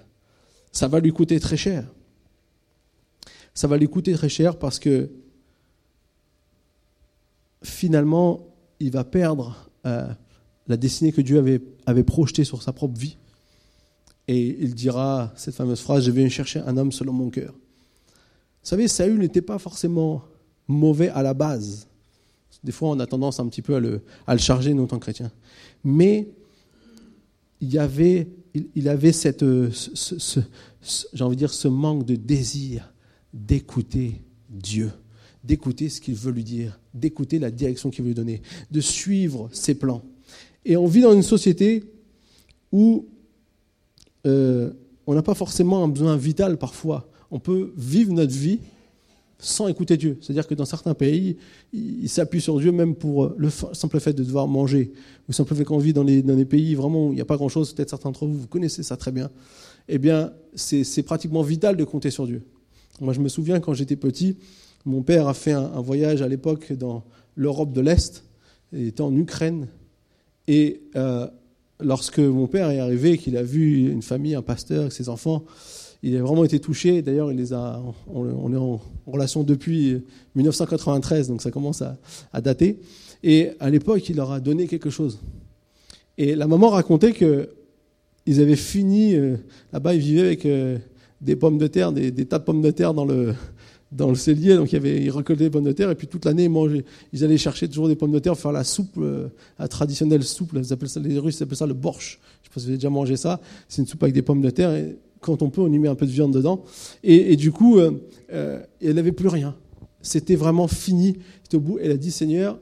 [0.71, 1.87] Ça va lui coûter très cher.
[3.55, 5.11] Ça va lui coûter très cher parce que
[7.63, 8.52] finalement,
[8.83, 10.07] il va perdre euh,
[10.67, 11.39] la destinée que Dieu
[11.87, 13.17] avait, projetée sur sa propre vie.
[14.29, 17.53] Et il dira cette fameuse phrase, je vais chercher un homme selon mon cœur.
[17.53, 20.23] Vous savez, Saül n'était pas forcément
[20.69, 21.89] mauvais à la base.
[22.63, 24.03] Des fois, on a tendance un petit peu à le,
[24.39, 25.33] charger, nous, en tant que chrétiens.
[25.83, 26.29] Mais
[27.61, 28.29] il avait,
[28.75, 32.93] il, avait dire, ce manque de désir
[33.33, 34.93] d'écouter Dieu,
[35.45, 39.49] d'écouter ce qu'il veut lui dire, d'écouter la direction qu'il veut lui donner, de suivre
[39.53, 40.03] ses plans.
[40.65, 41.85] Et on vit dans une société
[42.71, 43.07] où
[44.27, 44.71] euh,
[45.07, 47.09] on n'a pas forcément un besoin vital parfois.
[47.31, 48.61] On peut vivre notre vie
[49.43, 50.19] sans écouter Dieu.
[50.21, 51.37] C'est-à-dire que dans certains pays,
[51.73, 54.93] ils s'appuient sur Dieu même pour le simple fait de devoir manger.
[55.29, 57.37] Ou simple fait qu'on vit dans les, dans pays vraiment où il n'y a pas
[57.37, 59.31] grand-chose, peut-être certains d'entre vous, vous connaissez ça très bien.
[59.89, 62.43] Eh bien, c'est pratiquement vital de compter sur Dieu.
[63.01, 64.37] Moi, je me souviens quand j'étais petit,
[64.85, 67.05] mon père a fait un, voyage à l'époque dans
[67.37, 68.25] l'Europe de l'Est,
[68.73, 69.69] il était en Ukraine,
[70.49, 71.27] et euh,
[71.81, 75.45] lorsque mon père est arrivé, qu'il a vu une famille, un pasteur, ses enfants,
[76.03, 77.01] il a vraiment été touché.
[77.01, 77.29] D'ailleurs,
[78.13, 80.03] on, est en relation depuis
[80.35, 82.81] 1993, donc ça commence à, dater.
[83.23, 85.21] Et à l'époque, il leur a donné quelque chose.
[86.19, 87.51] Et la maman racontait que
[88.27, 89.37] ils avaient fini euh,
[89.73, 90.79] là-bas, ils vivaient avec euh,
[91.21, 93.35] des pommes de terre, des, tas de pommes de terre dans le
[93.93, 96.45] dans le cellier, donc avait, ils récoltaient des pommes de terre et puis toute l'année
[96.45, 96.85] ils mangeaient.
[97.13, 99.29] Ils allaient chercher toujours des pommes de terre, faire la soupe, euh,
[99.59, 100.53] la traditionnelle soupe.
[100.55, 102.19] Les Russes appellent ça le borsch.
[102.43, 103.41] Je sais pas vous avez déjà mangé ça.
[103.69, 104.75] C'est une soupe avec des pommes de terre.
[104.75, 106.65] Et quand on peut, on y met un peu de viande dedans.
[107.05, 107.93] Et, du coup, euh,
[108.33, 109.55] euh, elle n'avait plus rien.
[110.01, 111.19] C'était vraiment fini.
[111.43, 111.79] C'était au bout.
[111.81, 112.59] Elle a dit, Seigneur,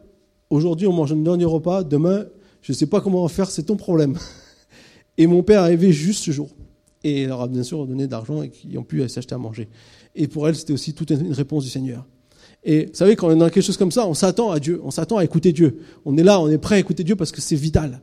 [0.51, 2.25] aujourd'hui on mange un dernier repas, demain,
[2.61, 4.19] je ne sais pas comment en faire, c'est ton problème.
[5.16, 6.51] Et mon père est arrivé juste ce jour.
[7.03, 9.69] Et il leur a bien sûr donné d'argent et qu'ils ont pu s'acheter à manger.
[10.14, 12.07] Et pour elle, c'était aussi toute une réponse du Seigneur.
[12.62, 14.81] Et vous savez, quand on est dans quelque chose comme ça, on s'attend à Dieu,
[14.85, 15.79] on s'attend à écouter Dieu.
[16.05, 18.03] On est là, on est prêt à écouter Dieu parce que c'est vital.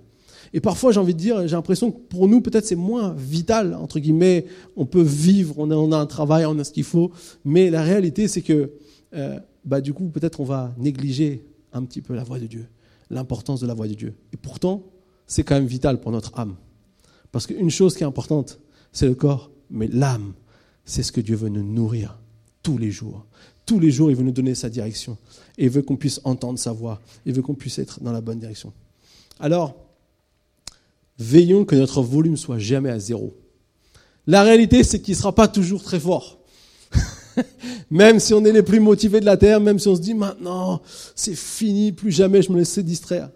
[0.54, 3.74] Et parfois, j'ai envie de dire, j'ai l'impression que pour nous, peut-être c'est moins vital,
[3.76, 7.12] entre guillemets, on peut vivre, on a, un travail, on a ce qu'il faut,
[7.44, 8.72] mais la réalité, c'est que,
[9.14, 12.66] euh, bah, du coup, peut-être on va négliger un petit peu la voix de Dieu,
[13.10, 14.16] l'importance de la voix de Dieu.
[14.34, 14.84] Et pourtant,
[15.26, 16.56] c'est quand même vital pour notre âme.
[17.32, 18.60] Parce qu'une chose qui est importante,
[18.94, 20.34] c'est le corps, mais l'âme,
[20.88, 22.18] c'est ce que Dieu veut nous nourrir
[22.64, 23.26] tous les jours.
[23.66, 25.18] Tous les jours, il veut nous donner sa direction.
[25.58, 27.02] Et il veut qu'on puisse entendre sa voix.
[27.26, 28.72] Il veut qu'on puisse être dans la bonne direction.
[29.40, 29.76] Alors,
[31.20, 33.36] veillons que notre volume soit jamais à zéro.
[34.26, 36.40] La réalité, c'est qu'il ne sera pas toujours très fort.
[37.92, 40.14] même si on est les plus motivés de la terre, même si on se dit
[40.14, 40.82] maintenant,
[41.16, 43.30] c'est fini, plus jamais je me laisserai distraire.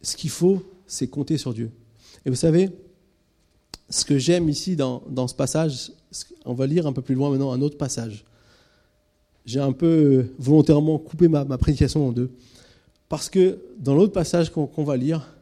[0.00, 1.70] Ce qu'il faut, c'est compter sur Dieu.
[2.24, 2.70] Et vous savez,
[3.90, 5.92] ce que j'aime ici dans, ce passage,
[6.44, 8.24] on va lire un peu plus loin maintenant un autre passage.
[9.44, 12.30] J'ai un peu volontairement coupé ma, prédication en deux.
[13.08, 15.34] Parce que dans l'autre passage qu'on va lire,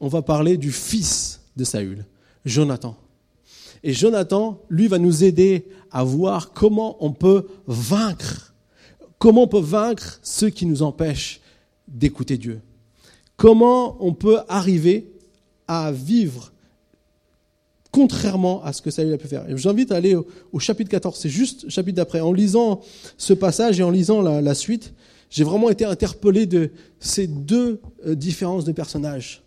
[0.00, 2.04] on va parler du fils de Saül,
[2.44, 2.96] Jonathan.
[3.82, 8.54] Et Jonathan, lui, va nous aider à voir comment on peut vaincre,
[9.18, 11.40] comment on peut vaincre ceux qui nous empêchent
[11.88, 12.60] d'écouter Dieu.
[13.36, 15.12] Comment on peut arriver
[15.66, 16.51] à vivre
[17.92, 19.44] contrairement à ce que Saül a pu faire.
[19.56, 22.20] J'invite à aller au, chapitre 14, c'est juste chapitre d'après.
[22.20, 22.80] En lisant
[23.18, 24.94] ce passage et en lisant la, suite,
[25.30, 29.42] j'ai vraiment été interpellé de ces deux euh, différences de personnages.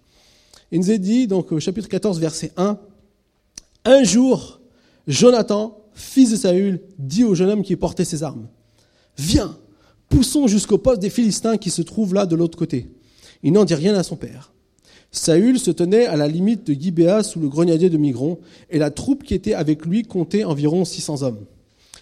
[0.71, 2.77] Il nous est dit, donc au chapitre 14, verset 1,
[3.83, 4.61] Un jour,
[5.07, 8.47] Jonathan, fils de Saül, dit au jeune homme qui portait ses armes,
[9.17, 9.57] Viens,
[10.09, 12.89] poussons jusqu'au poste des Philistins qui se trouve là de l'autre côté.
[13.43, 14.51] Il n'en dit rien à son père.
[15.15, 18.37] Saül se tenait à la limite de Gibéa sous le grenadier de Migron,
[18.69, 21.45] et la troupe qui était avec lui comptait environ 600 hommes.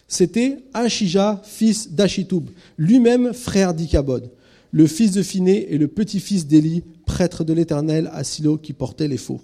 [0.08, 4.32] C'était Achija, fils d'Achitoub, lui-même frère d'Ikabod,
[4.71, 9.08] le fils de Phiné et le petit-fils d'Élie, prêtre de l'Éternel à Silo qui portait
[9.08, 9.41] les faux.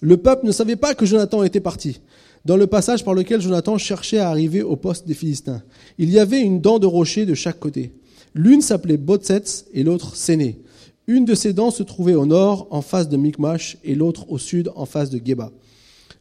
[0.00, 2.00] Le peuple ne savait pas que Jonathan était parti.
[2.46, 5.62] Dans le passage par lequel Jonathan cherchait à arriver au poste des Philistins,
[5.98, 7.92] il y avait une dent de rocher de chaque côté.
[8.34, 10.60] L'une s'appelait Botsets et l'autre Séné.
[11.06, 14.38] Une de ces dents se trouvait au nord, en face de Micmash, et l'autre au
[14.38, 15.52] sud, en face de Geba.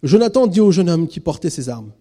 [0.04, 1.92] Jonathan dit au jeune homme qui portait ses armes,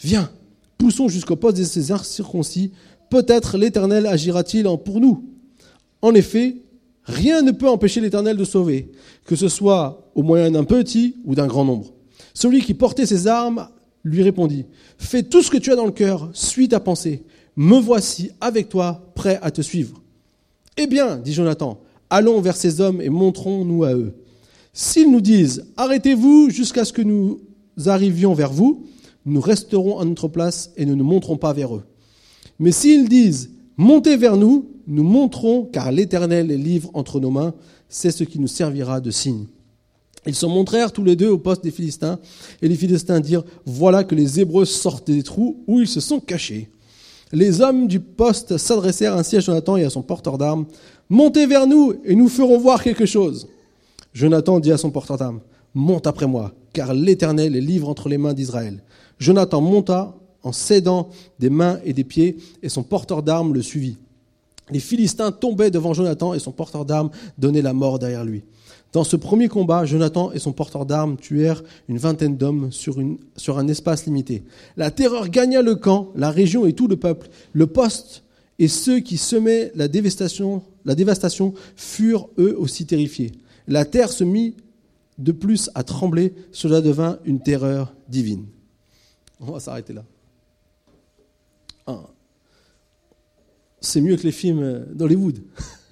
[0.00, 0.30] Viens,
[0.78, 2.72] poussons jusqu'au poste de ces circoncis,
[3.10, 5.24] peut-être l'Éternel agira-t-il pour nous.
[6.02, 6.56] En effet,
[7.04, 8.90] rien ne peut empêcher l'Éternel de sauver,
[9.24, 11.92] que ce soit au moyen d'un petit ou d'un grand nombre.
[12.32, 13.68] Celui qui portait ses armes
[14.02, 14.66] lui répondit,
[14.98, 17.24] Fais tout ce que tu as dans le cœur, suis ta pensée,
[17.56, 20.02] me voici avec toi, prêt à te suivre.
[20.76, 21.80] Eh bien, dit Jonathan,
[22.14, 24.14] allons vers ces hommes et montrons-nous à eux.
[24.72, 27.40] S'ils nous disent, arrêtez-vous jusqu'à ce que nous
[27.86, 28.84] arrivions vers vous,
[29.26, 31.82] nous resterons à notre place et ne nous montrons pas vers eux.
[32.60, 37.54] Mais s'ils disent, montez vers nous, nous montrons, car l'Éternel est livre entre nos mains,
[37.88, 39.46] c'est ce qui nous servira de signe.
[40.26, 42.20] Ils se montrèrent tous les deux au poste des Philistins,
[42.62, 46.20] et les Philistins dirent, voilà que les Hébreux sortent des trous où ils se sont
[46.20, 46.70] cachés.
[47.32, 50.66] Les hommes du poste s'adressèrent ainsi à Jonathan et à son porteur d'armes,
[51.08, 53.48] montez vers nous, et nous ferons voir quelque chose.
[54.12, 55.40] Jonathan dit à son porteur d'armes,
[55.74, 58.82] monte après moi, car l'Éternel est livre entre les mains d'Israël.
[59.18, 61.08] Jonathan monta en s'aidant
[61.38, 63.96] des mains et des pieds, et son porteur d'armes le suivit.
[64.70, 68.44] Les Philistins tombaient devant Jonathan, et son porteur d'armes donnait la mort derrière lui.
[68.94, 73.66] Dans ce premier combat, Jonathan et son porteur d'armes tuèrent une vingtaine d'hommes sur, un
[73.68, 74.44] espace limité.
[74.76, 77.28] La terreur gagna le camp, la région et tout le peuple.
[77.52, 78.22] Le poste
[78.60, 83.32] et ceux qui semaient la dévastation, la dévastation furent eux aussi terrifiés.
[83.66, 84.54] La terre se mit
[85.18, 88.46] de plus à trembler, cela devint une terreur divine.
[89.40, 90.04] On va s'arrêter là.
[93.80, 95.40] C'est mieux que les films d'Hollywood.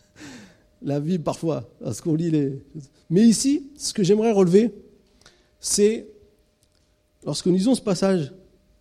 [0.85, 2.63] la vie parfois, parce qu'on lit les...
[3.11, 4.73] Mais ici, ce que j'aimerais relever,
[5.61, 6.07] c'est,
[7.25, 8.33] lorsque nous lisons ce passage,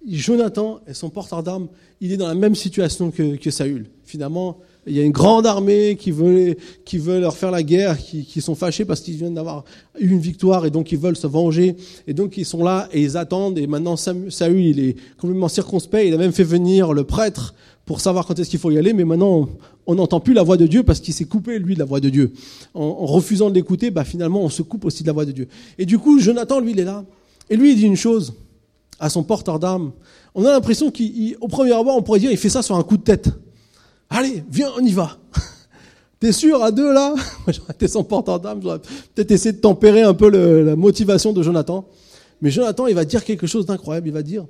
[0.07, 1.67] Jonathan et son porteur d'armes,
[1.99, 3.85] il est dans la même situation que, que, Saül.
[4.03, 7.97] Finalement, il y a une grande armée qui veut, qui veut leur faire la guerre,
[7.97, 9.63] qui, qui sont fâchés parce qu'ils viennent d'avoir
[9.99, 11.75] eu une victoire et donc ils veulent se venger.
[12.07, 13.59] Et donc ils sont là et ils attendent.
[13.59, 16.07] Et maintenant, Saül, il est complètement circonspect.
[16.07, 17.53] Il a même fait venir le prêtre
[17.85, 19.49] pour savoir quand est-ce qu'il faut y aller, mais maintenant
[19.87, 21.99] on n'entend plus la voix de Dieu parce qu'il s'est coupé lui de la voix
[21.99, 22.31] de Dieu.
[22.73, 25.47] En, refusant de l'écouter, bah, finalement on se coupe aussi de la voix de Dieu.
[25.77, 27.03] Et du coup, Jonathan, lui, il est là.
[27.49, 28.33] Et lui, il dit une chose
[29.01, 29.91] à son porteur d'armes.
[30.35, 32.95] On a l'impression qu'au premier abord, on pourrait dire, il fait ça sur un coup
[32.95, 33.29] de tête.
[34.09, 35.17] Allez, viens, on y va.
[36.19, 37.15] T'es sûr, à deux là?
[37.47, 41.41] J'aurais été son porteur d'armes, j'aurais peut-être essayé de tempérer un peu la motivation de
[41.41, 41.85] Jonathan.
[42.41, 44.07] Mais Jonathan, il va dire quelque chose d'incroyable.
[44.07, 44.45] Il va dire,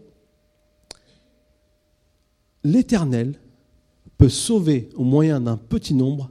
[2.64, 3.40] l'Éternel
[4.18, 6.30] peut sauver au moyen d'un petit nombre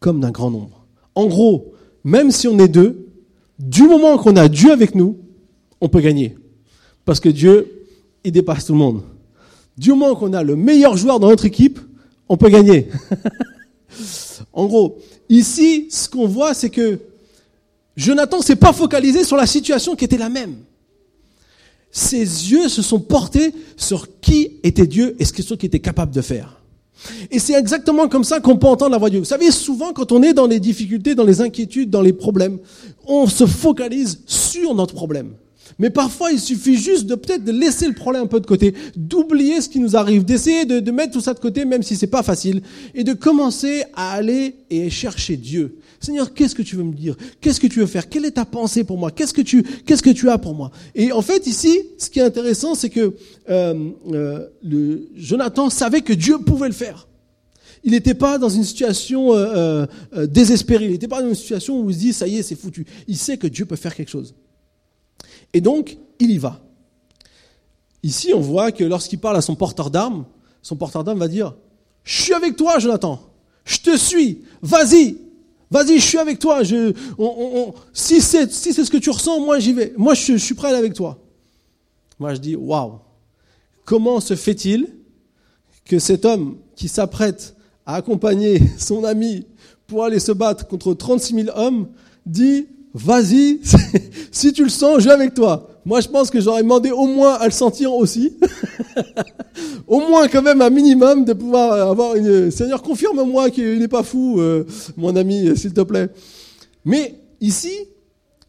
[0.00, 0.86] comme d'un grand nombre.
[1.14, 1.72] En gros,
[2.04, 3.08] même si on est deux,
[3.58, 5.18] du moment qu'on a Dieu avec nous,
[5.80, 6.36] on peut gagner.
[7.04, 7.86] Parce que Dieu,
[8.24, 9.02] il dépasse tout le monde.
[9.76, 11.78] Du moment qu'on a le meilleur joueur dans notre équipe,
[12.28, 12.88] on peut gagner.
[14.52, 16.98] en gros, ici, ce qu'on voit, c'est que
[17.96, 20.56] Jonathan s'est pas focalisé sur la situation qui était la même
[21.94, 26.20] ses yeux se sont portés sur qui était Dieu et ce qu'il était capable de
[26.20, 26.60] faire.
[27.30, 29.20] Et c'est exactement comme ça qu'on peut entendre la voix de Dieu.
[29.20, 32.58] Vous savez, souvent quand on est dans les difficultés, dans les inquiétudes, dans les problèmes,
[33.06, 35.34] on se focalise sur notre problème.
[35.78, 38.74] Mais parfois, il suffit juste de peut-être de laisser le problème un peu de côté,
[38.96, 41.96] d'oublier ce qui nous arrive, d'essayer de, de, mettre tout ça de côté, même si
[41.96, 42.62] c'est pas facile,
[42.94, 45.78] et de commencer à aller et chercher Dieu.
[46.00, 47.16] Seigneur, qu'est-ce que tu veux me dire?
[47.40, 48.08] Qu'est-ce que tu veux faire?
[48.08, 49.10] Quelle est ta pensée pour moi?
[49.10, 50.70] Qu'est-ce que tu Qu'est-ce que tu as pour moi?
[50.94, 53.14] Et en fait, ici, ce qui est intéressant, c'est que
[53.50, 57.08] euh, euh, le, Jonathan savait que Dieu pouvait le faire.
[57.82, 60.86] Il n'était pas dans une situation euh, euh désespérée.
[60.86, 62.86] Il n'était pas dans une situation où il se dit ça y est, c'est foutu.
[63.08, 64.34] Il sait que Dieu peut faire quelque chose.
[65.54, 66.60] Et donc, il y va.
[68.02, 70.26] Ici, on voit que lorsqu'il parle à son porteur d'armes,
[70.60, 71.54] son porteur d'armes va dire
[72.02, 73.20] Je suis avec toi, Jonathan.
[73.64, 74.42] Je te suis.
[74.60, 75.16] Vas-y,
[75.74, 76.62] Vas-y, je suis avec toi.
[76.62, 76.92] Je,
[77.92, 79.92] si c'est si ce que tu ressens, moi j'y vais.
[79.96, 81.18] Moi, je, suis prêt à aller avec toi.
[82.20, 83.00] Moi, je dis, waouh.
[83.84, 84.86] Comment se fait-il
[85.84, 87.56] que cet homme qui s'apprête
[87.86, 89.46] à accompagner son ami
[89.88, 91.88] pour aller se battre contre 36 000 hommes
[92.24, 93.60] dit, vas-y,
[94.32, 95.68] si tu le sens, je vais avec toi.
[95.84, 98.38] Moi, je pense que j'aurais demandé au moins à le sentir aussi.
[99.86, 102.50] au moins quand même un minimum de pouvoir avoir une...
[102.50, 104.64] Seigneur, confirme-moi qu'il n'est pas fou, euh,
[104.96, 106.08] mon ami, s'il te plaît.
[106.84, 107.72] Mais ici,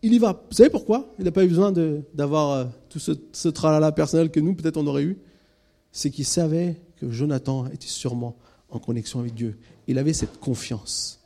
[0.02, 0.44] il y va.
[0.50, 1.14] Vous savez pourquoi?
[1.18, 1.74] Il n'a pas eu besoin
[2.14, 5.18] d'avoir euh, tout ce, ce tralala personnel que nous, peut-être, on aurait eu.
[5.92, 8.36] C'est qu'il savait que Jonathan était sûrement
[8.70, 9.58] en connexion avec Dieu.
[9.88, 11.20] Il avait cette confiance.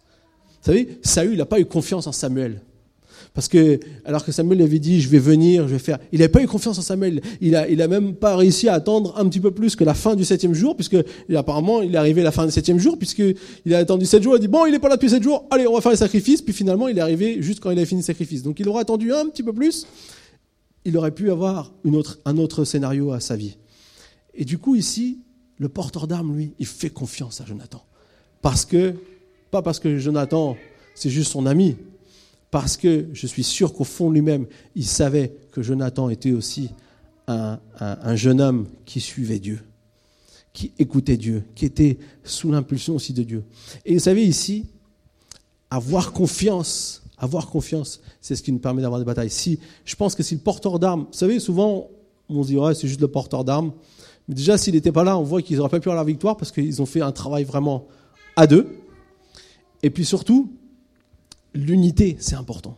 [0.62, 2.62] Vous savez, Saül n'a pas eu confiance en Samuel.
[3.34, 6.00] Parce que, alors que Samuel avait dit, je vais venir, je vais faire.
[6.12, 7.22] Il n'avait pas eu confiance en Samuel.
[7.42, 9.94] Il a, il a même pas réussi à attendre un petit peu plus que la
[9.94, 10.98] fin du septième jour, puisque
[11.34, 13.36] apparemment, il est arrivé à la fin du septième jour, puisqu'il
[13.74, 14.34] a attendu sept jours.
[14.34, 15.46] Il a dit, bon, il n'est pas là depuis sept jours.
[15.52, 16.42] Allez, on va faire les sacrifices.
[16.42, 18.44] Puis finalement, il est arrivé juste quand il a fini le sacrifice.
[18.44, 19.86] Donc, il aura attendu un petit peu plus.
[20.86, 23.58] Il aurait pu avoir une autre, un autre scénario à sa vie.
[24.34, 25.20] Et du coup, ici,
[25.58, 27.84] le porteur d'armes, lui, il fait confiance à Jonathan.
[28.42, 28.96] Parce que,
[29.52, 30.58] pas parce que Jonathan,
[30.96, 31.76] c'est juste son ami,
[32.52, 36.72] parce que je suis sûr qu'au fond lui-même, il savait que Jonathan était aussi
[37.28, 39.60] un, jeune homme qui suivait Dieu,
[40.52, 43.44] qui écoutait Dieu, qui était sous l'impulsion aussi de Dieu.
[43.86, 44.66] Et vous savez ici,
[45.70, 49.30] avoir confiance, avoir confiance, c'est ce qui nous permet d'avoir des batailles.
[49.30, 51.88] Si, je pense que si le porteur d'armes, vous savez, souvent,
[52.30, 53.74] on se dit, ouais, c'est juste le porteur d'armes.
[54.28, 56.36] Mais déjà, s'il n'était pas là, on voit qu'ils n'auraient pas pu avoir la victoire
[56.36, 57.88] parce qu'ils ont fait un travail vraiment
[58.36, 58.68] à deux.
[59.84, 60.52] Et puis surtout,
[61.54, 62.78] l'unité, c'est important.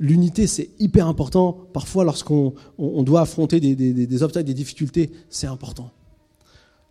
[0.00, 1.52] L'unité, c'est hyper important.
[1.72, 5.90] Parfois, lorsqu'on doit affronter des, obstacles, des difficultés, c'est important.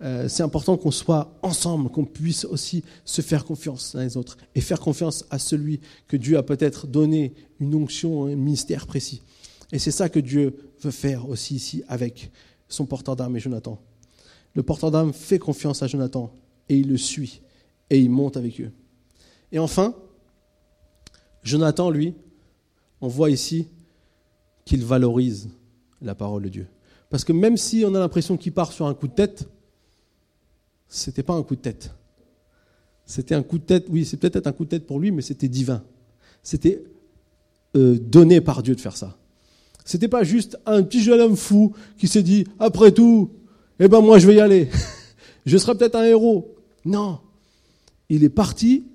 [0.02, 4.38] Euh, c'est important qu'on soit ensemble, qu'on puisse aussi se faire confiance l'un les autres
[4.54, 9.24] et faire confiance à celui que Dieu a peut-être donné une onction, un ministère précis.
[9.72, 12.32] Et c'est ça que Dieu veut faire aussi ici avec
[12.70, 13.80] son porteur d'armes et Jonathan.
[14.54, 16.32] Le porteur d'armes fait confiance à Jonathan
[16.70, 17.41] et il le suit
[17.89, 18.72] et il monte avec eux.
[19.52, 19.95] Et enfin,
[21.48, 22.14] Jonathan, lui,
[23.00, 23.68] on voit ici
[24.66, 25.50] qu'il valorise
[26.02, 26.68] la parole de Dieu.
[27.10, 29.48] Parce que même si on a l'impression qu'il part sur un coup de tête,
[30.89, 31.91] ce n'était pas un coup de tête.
[33.06, 35.22] C'était un coup de tête, oui, c'est peut-être un coup de tête pour lui, mais
[35.22, 35.82] c'était divin.
[36.43, 36.84] C'était
[37.78, 39.18] euh, donné par Dieu de faire ça.
[39.86, 43.32] C'était pas juste un petit jeune homme fou qui s'est dit, après tout,
[43.80, 44.70] eh ben moi je vais y aller.
[45.45, 46.56] je serai peut-être un héros.
[46.84, 47.20] Non.
[48.10, 48.86] Il est parti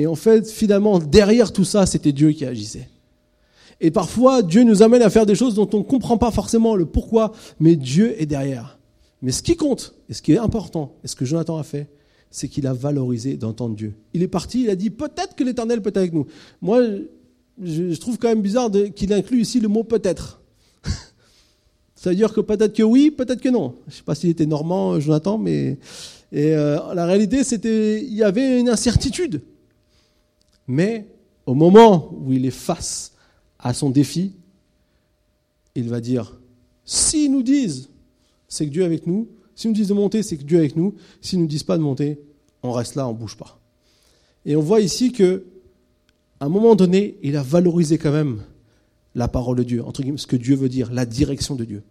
[0.00, 2.88] et en fait, finalement, derrière tout ça, c'était Dieu qui agissait.
[3.82, 6.74] Et parfois, Dieu nous amène à faire des choses dont on ne comprend pas forcément
[6.74, 8.78] le pourquoi, mais Dieu est derrière.
[9.20, 11.90] Mais ce qui compte, et ce qui est important, et ce que Jonathan a fait,
[12.30, 13.92] c'est qu'il a valorisé d'entendre Dieu.
[14.14, 16.24] Il est parti, il a dit peut-être que l'Éternel peut être avec nous.
[16.62, 16.80] Moi,
[17.62, 20.40] je, trouve quand même bizarre qu'il inclut ici le mot peut-être.
[21.94, 23.74] Ça veut dire que peut-être que oui, peut-être que non.
[23.86, 25.76] Je ne sais pas s'il était normand, Jonathan, mais
[26.32, 29.42] euh, la réalité, c'était il y avait une incertitude.
[30.70, 31.04] Mais
[31.46, 33.14] au moment où il est face
[33.58, 34.36] à son défi,
[35.74, 36.38] il va dire,
[36.84, 37.88] s'ils nous disent,
[38.46, 40.60] c'est que Dieu est avec nous, s'ils nous disent de monter, c'est que Dieu est
[40.60, 42.20] avec nous, s'ils ne nous disent pas de monter,
[42.62, 43.58] on reste là, on ne bouge pas.
[44.46, 45.44] Et on voit ici que,
[46.38, 48.40] à un moment donné, il a valorisé quand même
[49.16, 51.82] la parole de Dieu, entre guillemets, ce que Dieu veut dire, la direction de Dieu.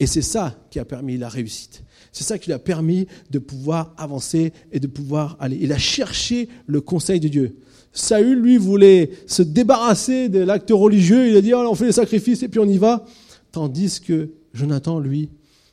[0.00, 1.84] Et c'est ça qui a permis la réussite.
[2.10, 5.56] C'est ça qui lui a permis de pouvoir avancer et de pouvoir aller.
[5.60, 7.58] Il a cherché le conseil de Dieu.
[7.92, 11.28] Saül, lui, voulait se débarrasser de l'acte religieux.
[11.28, 13.04] Il a dit, on fait les sacrifices et puis on y va.
[13.50, 15.30] Tandis que Jonathan, lui,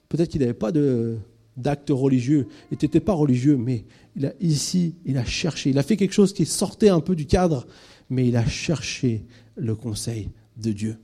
[0.09, 0.71] peut-être qu'il n'avait pas
[1.57, 2.47] d'acte religieux.
[2.71, 3.85] Il n'était pas religieux, mais
[4.39, 5.69] ici, il a cherché.
[5.69, 7.67] Il a fait quelque chose qui sortait un peu du cadre,
[8.09, 10.97] mais il a cherché le conseil de Dieu.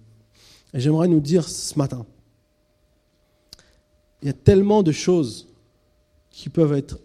[0.74, 2.06] J'aimerais nous dire ce matin,
[4.22, 5.50] il y a tellement de choses
[6.30, 7.00] qui peuvent être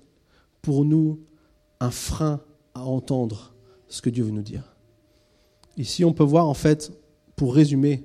[0.62, 1.18] pour nous
[1.80, 2.40] un frein
[2.74, 3.54] à entendre
[3.96, 4.76] ce que Dieu veut nous dire.
[5.78, 6.92] Ici, on peut voir en fait,
[7.34, 8.02] pour résumer,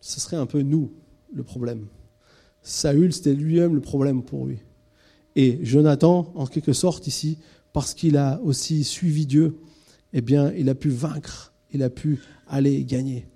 [0.00, 0.92] ce serait un peu nous
[1.34, 1.88] le problème.
[2.62, 4.58] Saül, c'était lui-même le problème pour lui.
[5.34, 7.38] Et Jonathan, en quelque sorte ici,
[7.72, 9.58] parce qu'il a aussi suivi Dieu,
[10.12, 13.26] eh bien, il a pu vaincre, il a pu aller gagner.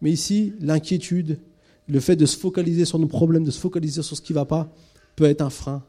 [0.00, 1.38] Mais ici, l'inquiétude,
[1.86, 4.38] le fait de se focaliser sur nos problèmes, de se focaliser sur ce qui ne
[4.38, 4.72] va pas,
[5.14, 5.84] peut être un frein.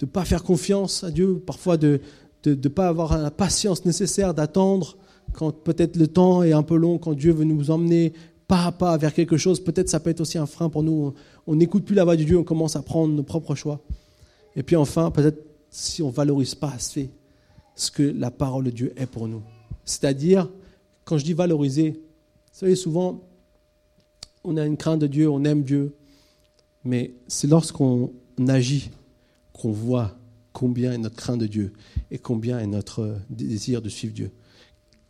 [0.00, 2.00] De ne pas faire confiance à Dieu, parfois de,
[2.42, 4.96] de ne pas avoir la patience nécessaire d'attendre
[5.32, 8.12] quand peut-être le temps est un peu long, quand Dieu veut nous emmener
[8.48, 11.14] pas à pas vers quelque chose, peut-être ça peut être aussi un frein pour nous.
[11.46, 13.80] On n'écoute plus la voix de Dieu, on commence à prendre nos propres choix.
[14.56, 15.38] Et puis enfin, peut-être
[15.70, 17.10] si on valorise pas assez
[17.76, 19.42] ce que la parole de Dieu est pour nous.
[19.84, 20.50] C'est-à-dire,
[21.04, 21.98] quand je dis valoriser, vous
[22.52, 23.20] savez, souvent,
[24.42, 25.94] on a une crainte de Dieu, on aime Dieu,
[26.84, 28.10] mais c'est lorsqu'on
[28.48, 28.90] agit
[29.52, 30.16] qu'on voit
[30.60, 31.72] combien est notre crainte de Dieu
[32.10, 34.30] et combien est notre désir de suivre Dieu.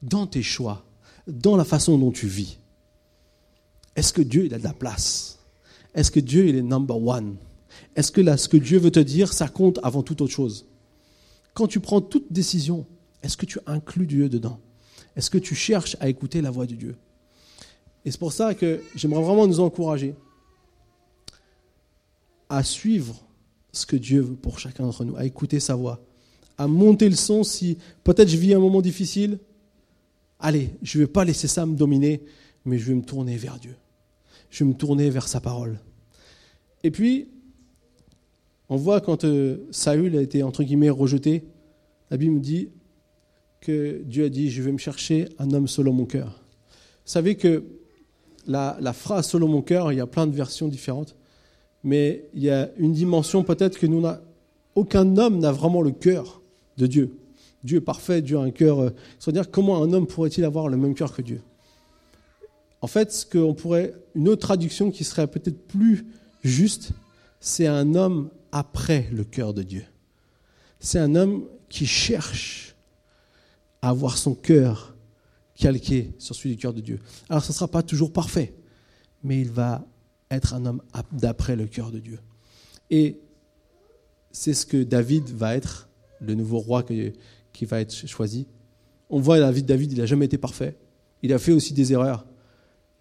[0.01, 0.87] Dans tes choix,
[1.27, 2.61] dans la façon dont tu vis,
[3.97, 5.41] est-ce que Dieu il a de la place?
[5.93, 7.35] Est-ce que Dieu il est number one?
[7.97, 10.67] Est-ce que là, ce que Dieu veut te dire, ça compte avant toute autre chose?
[11.53, 12.87] Quand tu prends toute décision,
[13.25, 14.61] est-ce que tu inclus Dieu dedans?
[15.17, 16.97] Est-ce que tu cherches à écouter la voix de Dieu?
[18.05, 20.15] Et c'est pour ça que j'aimerais vraiment nous encourager
[22.49, 23.21] à suivre
[23.73, 26.01] ce que Dieu veut pour chacun d'entre nous, à écouter sa voix,
[26.59, 29.39] à monter le son si peut-être je vis un moment difficile,
[30.39, 32.23] allez, je ne vais pas laisser ça me dominer,
[32.65, 33.75] mais je vais me tourner vers Dieu.
[34.51, 35.79] Je vais me tourner vers sa parole.
[36.83, 37.29] Et puis,
[38.69, 41.45] on voit quand euh, Saül a été, entre guillemets, rejeté,
[42.11, 42.69] la Bible dit
[43.61, 46.43] que Dieu a dit, je vais me chercher un homme selon mon cœur.
[47.05, 47.65] Vous savez que
[48.47, 51.15] la phrase selon mon cœur, il y a plein de versions différentes,
[51.83, 54.21] mais il y a une dimension peut-être que nous n'a,
[54.75, 56.41] aucun homme n'a vraiment le cœur
[56.77, 57.17] de Dieu.
[57.65, 58.81] Dieu est parfait, Dieu a un cœur.
[58.81, 61.43] Euh, c'est-à-dire, comment un homme pourrait-il avoir le même cœur que Dieu?
[62.81, 66.07] En fait, ce qu'on pourrait, une autre traduction qui serait peut-être plus
[66.43, 66.93] juste,
[67.39, 69.85] c'est un homme après le cœur de Dieu.
[70.79, 72.75] C'est un homme qui cherche
[73.83, 74.95] à avoir son cœur
[75.55, 76.99] calqué sur celui du cœur de Dieu.
[77.29, 78.55] Alors, ce ne sera pas toujours parfait,
[79.23, 79.85] mais il va
[80.31, 82.21] être un homme d'après le cœur de Dieu.
[82.91, 83.21] Et
[84.33, 85.89] c'est ce que David va être,
[86.21, 88.47] le nouveau roi qui va être choisi.
[89.09, 90.77] On voit David, David, il n'a jamais été parfait.
[91.23, 92.27] Il a fait aussi des erreurs,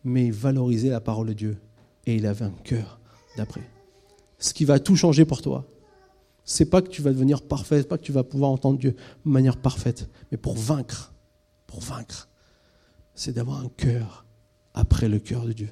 [0.03, 1.57] mais il valorisait la parole de Dieu
[2.05, 2.99] et il avait un cœur
[3.37, 3.61] d'après.
[4.39, 5.67] Ce qui va tout changer pour toi,
[6.45, 9.29] c'est pas que tu vas devenir parfait, pas que tu vas pouvoir entendre Dieu de
[9.29, 11.13] manière parfaite, mais pour vaincre,
[11.67, 12.27] pour vaincre,
[13.13, 14.25] c'est d'avoir un cœur
[14.73, 15.69] après le cœur de Dieu.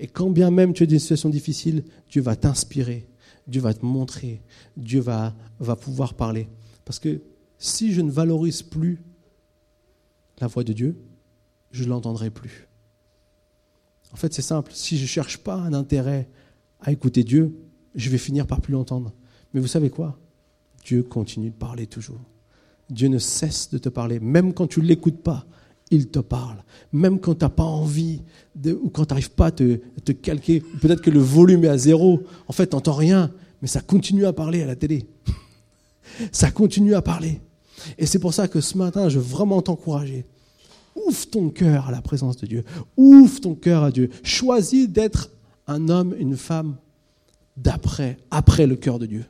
[0.00, 3.06] Et quand bien même tu es dans une situation difficile, Dieu va t'inspirer,
[3.46, 4.42] Dieu va te montrer,
[4.78, 6.48] Dieu va, va pouvoir parler.
[6.86, 7.20] Parce que
[7.58, 9.02] si je ne valorise plus
[10.40, 10.98] la voix de Dieu,
[11.70, 12.66] je ne l'entendrai plus.
[14.12, 14.72] En fait, c'est simple.
[14.74, 16.30] Si je ne cherche pas un intérêt
[16.80, 17.54] à écouter Dieu,
[17.94, 19.12] je vais finir par plus l'entendre.
[19.52, 20.18] Mais vous savez quoi?
[20.82, 22.22] Dieu continue de parler toujours.
[22.88, 25.46] Dieu ne cesse de te parler, même quand tu ne l'écoutes pas
[25.90, 26.62] il te parle.
[26.92, 28.22] Même quand tu n'as pas envie,
[28.66, 31.78] ou quand tu n'arrives pas à te, te calquer, peut-être que le volume est à
[31.78, 33.30] zéro, en fait, tu n'entends rien,
[33.60, 35.06] mais ça continue à parler à la télé.
[36.32, 37.40] ça continue à parler.
[37.98, 40.26] Et c'est pour ça que ce matin, je veux vraiment t'encourager.
[40.94, 42.64] Ouvre ton cœur à la présence de Dieu.
[42.96, 44.10] Ouvre ton cœur à Dieu.
[44.22, 45.30] Choisis d'être
[45.66, 46.76] un homme, une femme
[47.56, 49.24] d'après, après le cœur de Dieu.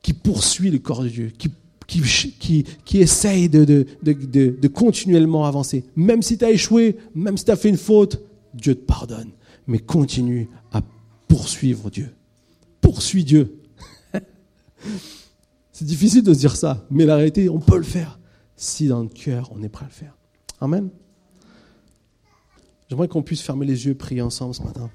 [0.00, 1.50] Qui poursuit le corps de Dieu, qui
[1.86, 5.84] qui, qui, essaye de, de, continuellement avancer.
[5.96, 8.20] Même si tu as échoué, même si tu as fait une faute,
[8.54, 9.30] Dieu te pardonne.
[9.66, 10.82] Mais continue à
[11.28, 12.10] poursuivre Dieu.
[12.80, 13.60] Poursuis Dieu.
[15.72, 18.18] C'est difficile de se dire ça, mais la réalité, on peut le faire
[18.56, 20.16] si dans le cœur, on est prêt à le faire.
[20.60, 20.90] Amen.
[22.88, 24.90] J'aimerais qu'on puisse fermer les yeux et prier ensemble ce matin.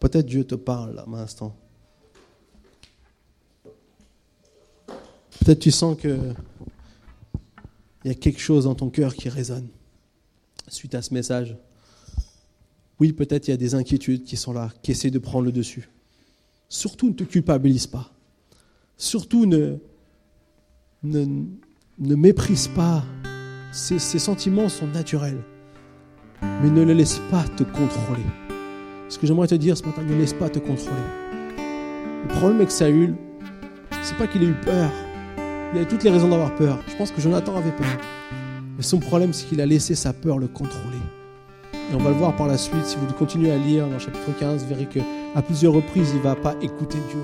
[0.00, 1.54] Peut-être Dieu te parle à l'instant.
[5.40, 6.34] Peut-être tu sens que
[8.04, 9.68] il y a quelque chose dans ton cœur qui résonne
[10.68, 11.56] suite à ce message.
[12.98, 15.52] Oui, peut-être il y a des inquiétudes qui sont là, qui essaient de prendre le
[15.52, 15.88] dessus.
[16.68, 18.12] Surtout ne te culpabilise pas.
[18.96, 19.76] Surtout ne,
[21.02, 23.04] ne, méprise pas.
[23.72, 25.42] Ces, ces sentiments sont naturels.
[26.42, 28.24] Mais ne les laisse pas te contrôler.
[29.08, 30.96] Ce que j'aimerais te dire ce matin, ne laisse pas te contrôler.
[32.22, 33.14] Le problème avec Saül,
[34.02, 34.90] c'est pas qu'il ait eu peur,
[35.72, 36.78] il avait toutes les raisons d'avoir peur.
[36.88, 37.86] Je pense que Jonathan avait peur.
[38.76, 40.98] Mais son problème, c'est qu'il a laissé sa peur le contrôler.
[41.72, 43.98] Et on va le voir par la suite, si vous continuez à lire dans le
[43.98, 47.20] chapitre 15, vous verrez qu'à plusieurs reprises, il ne va pas écouter Dieu.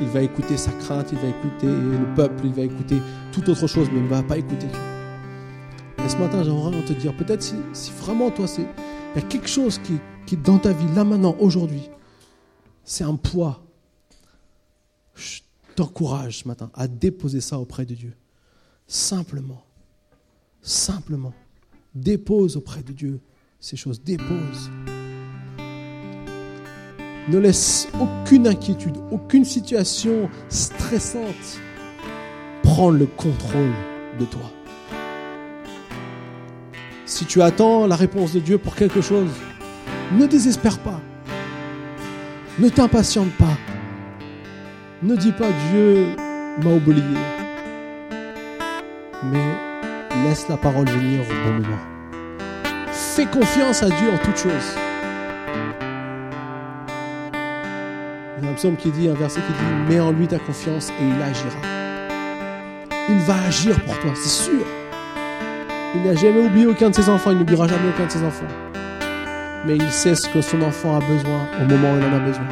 [0.00, 2.96] Il va écouter sa crainte, il va écouter le peuple, il va écouter
[3.32, 6.04] toute autre chose, mais il ne va pas écouter Dieu.
[6.04, 9.78] Et ce matin, j'aimerais te dire, peut-être si, vraiment toi, il y a quelque chose
[9.78, 9.94] qui,
[10.26, 11.88] qui dans ta vie, là maintenant, aujourd'hui,
[12.84, 13.62] c'est un poids
[15.74, 18.14] t'encourage ce matin à déposer ça auprès de Dieu.
[18.86, 19.64] Simplement.
[20.62, 21.34] Simplement.
[21.94, 23.20] Dépose auprès de Dieu
[23.60, 24.02] ces choses.
[24.02, 24.70] Dépose.
[27.28, 31.58] Ne laisse aucune inquiétude, aucune situation stressante
[32.62, 33.72] prendre le contrôle
[34.18, 34.50] de toi.
[37.06, 39.30] Si tu attends la réponse de Dieu pour quelque chose,
[40.12, 41.00] ne désespère pas.
[42.58, 43.56] Ne t'impatiente pas.
[45.02, 46.06] Ne dis pas Dieu
[46.62, 47.02] m'a oublié,
[49.24, 51.82] mais laisse la parole venir au bon moment.
[52.92, 54.78] Fais confiance à Dieu en toutes choses.
[58.38, 60.38] Il y a un psaume qui dit, un verset qui dit, mets en lui ta
[60.38, 61.58] confiance et il agira.
[63.08, 64.64] Il va agir pour toi, c'est sûr.
[65.96, 68.46] Il n'a jamais oublié aucun de ses enfants, il n'oubliera jamais aucun de ses enfants.
[69.66, 72.20] Mais il sait ce que son enfant a besoin au moment où il en a
[72.20, 72.46] besoin.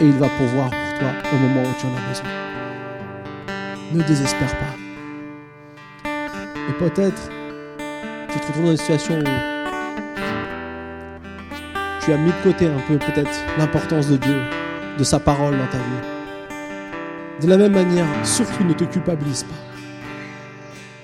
[0.00, 0.70] Et il va pouvoir
[1.06, 2.30] au moment où tu en as besoin.
[3.92, 6.10] Ne désespère pas.
[6.68, 7.30] Et peut-être
[8.32, 9.24] tu te retrouves dans une situation où
[12.04, 14.40] tu as mis de côté un peu peut-être l'importance de Dieu,
[14.98, 17.42] de sa parole dans ta vie.
[17.42, 19.54] De la même manière, surtout ne te culpabilise pas.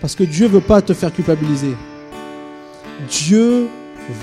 [0.00, 1.74] Parce que Dieu veut pas te faire culpabiliser.
[3.08, 3.68] Dieu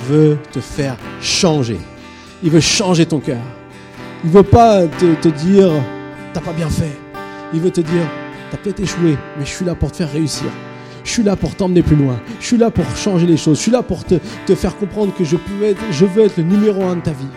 [0.08, 1.80] veut te faire changer.
[2.44, 3.42] Il veut changer ton cœur.
[4.24, 5.70] Il veut pas te, te dire
[6.34, 6.98] t'as pas bien fait.
[7.54, 8.08] Il veut te dire
[8.52, 10.48] t'as peut-être échoué, mais je suis là pour te faire réussir.
[11.04, 12.20] Je suis là pour t'emmener plus loin.
[12.40, 13.58] Je suis là pour changer les choses.
[13.58, 14.16] Je suis là pour te,
[14.46, 17.12] te faire comprendre que je, peux être, je veux être le numéro un de ta
[17.12, 17.28] vie.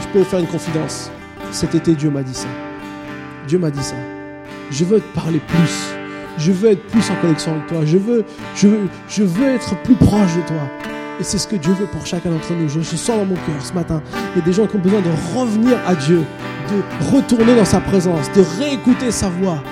[0.00, 1.10] Je peux te faire une confidence.
[1.52, 2.48] Cet été, Dieu m'a dit ça.
[3.46, 3.94] Dieu m'a dit ça.
[4.70, 5.94] Je veux te parler plus.
[6.38, 7.78] Je veux être plus en connexion avec toi.
[7.84, 8.24] Je veux,
[8.56, 10.95] je veux, je veux être plus proche de toi.
[11.18, 12.68] Et c'est ce que Dieu veut pour chacun d'entre nous.
[12.68, 14.02] Je, je sens dans mon cœur ce matin.
[14.34, 16.24] Il y a des gens qui ont besoin de revenir à Dieu,
[16.70, 19.62] de retourner dans sa présence, de réécouter sa voix,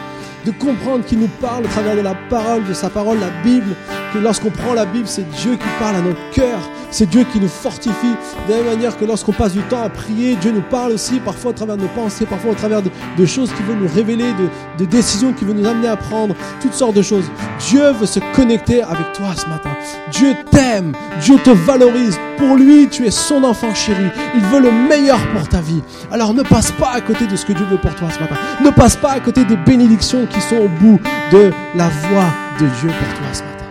[0.46, 3.74] de comprendre qu'il nous parle au travers de la parole, de sa parole, la Bible,
[4.18, 6.58] lorsqu'on prend la Bible, c'est Dieu qui parle à notre cœur,
[6.90, 8.14] c'est Dieu qui nous fortifie.
[8.46, 11.18] De la même manière que lorsqu'on passe du temps à prier, Dieu nous parle aussi,
[11.20, 14.32] parfois au travers de nos pensées, parfois au travers de, choses qu'il veut nous révéler,
[14.78, 17.24] de, décisions qu'il veut nous amener à prendre, toutes sortes de choses.
[17.68, 19.70] Dieu veut se connecter avec toi ce matin.
[20.12, 22.18] Dieu t'aime, Dieu te valorise.
[22.38, 24.06] Pour lui, tu es son enfant chéri.
[24.34, 25.82] Il veut le meilleur pour ta vie.
[26.10, 28.36] Alors ne passe pas à côté de ce que Dieu veut pour toi ce matin.
[28.62, 31.00] Ne passe pas à côté des bénédictions qui sont au bout
[31.32, 32.26] de la voix
[32.60, 33.63] de Dieu pour toi ce matin.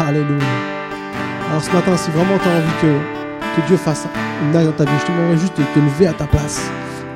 [0.00, 0.42] Alléluia.
[1.50, 4.06] Alors ce matin, si vraiment tu as envie que, Dieu fasse
[4.42, 6.62] une œuvre dans ta vie, je te demanderais juste de te lever à ta place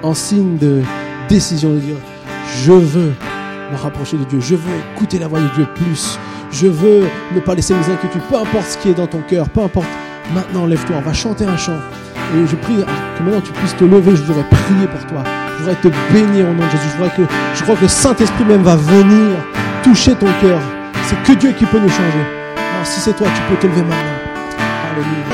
[0.02, 0.82] en signe de
[1.26, 1.96] décision de dire
[2.62, 3.14] je veux
[3.72, 6.18] me rapprocher de Dieu, je veux écouter la voix de Dieu plus,
[6.52, 7.04] je veux
[7.34, 9.88] ne pas laisser mes inquiétudes, peu importe ce qui est dans ton cœur, peu importe.
[10.34, 11.78] Maintenant, lève-toi, on va chanter un chant.
[12.36, 15.24] Et je prie que maintenant tu puisses te lever, je voudrais prier pour toi.
[15.56, 16.88] Je voudrais te bénir au nom de Jésus.
[16.92, 17.22] Je, voudrais que,
[17.54, 19.36] je crois que le Saint-Esprit même va venir
[19.82, 20.60] toucher ton cœur.
[21.06, 22.43] C'est que Dieu qui peut nous changer.
[22.84, 23.96] Si c'est toi, tu peux te lever maintenant.
[24.92, 25.24] Alléluia.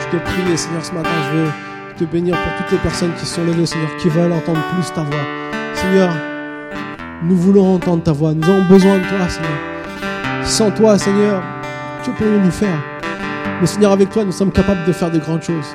[0.00, 1.48] Je te prie, Seigneur, ce matin, je veux
[1.96, 5.02] te bénir pour toutes les personnes qui sont levées, Seigneur, qui veulent entendre plus ta
[5.02, 5.24] voix.
[5.74, 6.10] Seigneur,
[7.22, 8.34] nous voulons entendre ta voix.
[8.34, 10.44] Nous avons besoin de toi, Seigneur.
[10.44, 11.42] Sans toi, Seigneur,
[12.02, 12.78] que pourrions-nous faire
[13.60, 15.74] Mais Seigneur, avec toi, nous sommes capables de faire de grandes choses.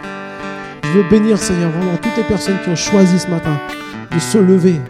[0.84, 3.58] Je veux bénir, Seigneur, vraiment toutes les personnes qui ont choisi ce matin
[4.12, 4.82] de se lever,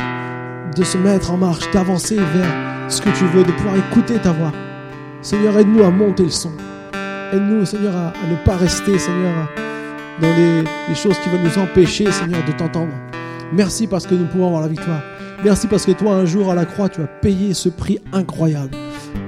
[0.75, 2.51] de se mettre en marche, d'avancer vers
[2.87, 4.51] ce que tu veux, de pouvoir écouter ta voix.
[5.21, 6.51] Seigneur, aide-nous à monter le son.
[7.33, 9.33] Aide-nous, Seigneur, à, ne pas rester, Seigneur,
[10.21, 12.93] dans les, les, choses qui veulent nous empêcher, Seigneur, de t'entendre.
[13.53, 15.01] Merci parce que nous pouvons avoir la victoire.
[15.43, 18.75] Merci parce que toi, un jour à la croix, tu as payé ce prix incroyable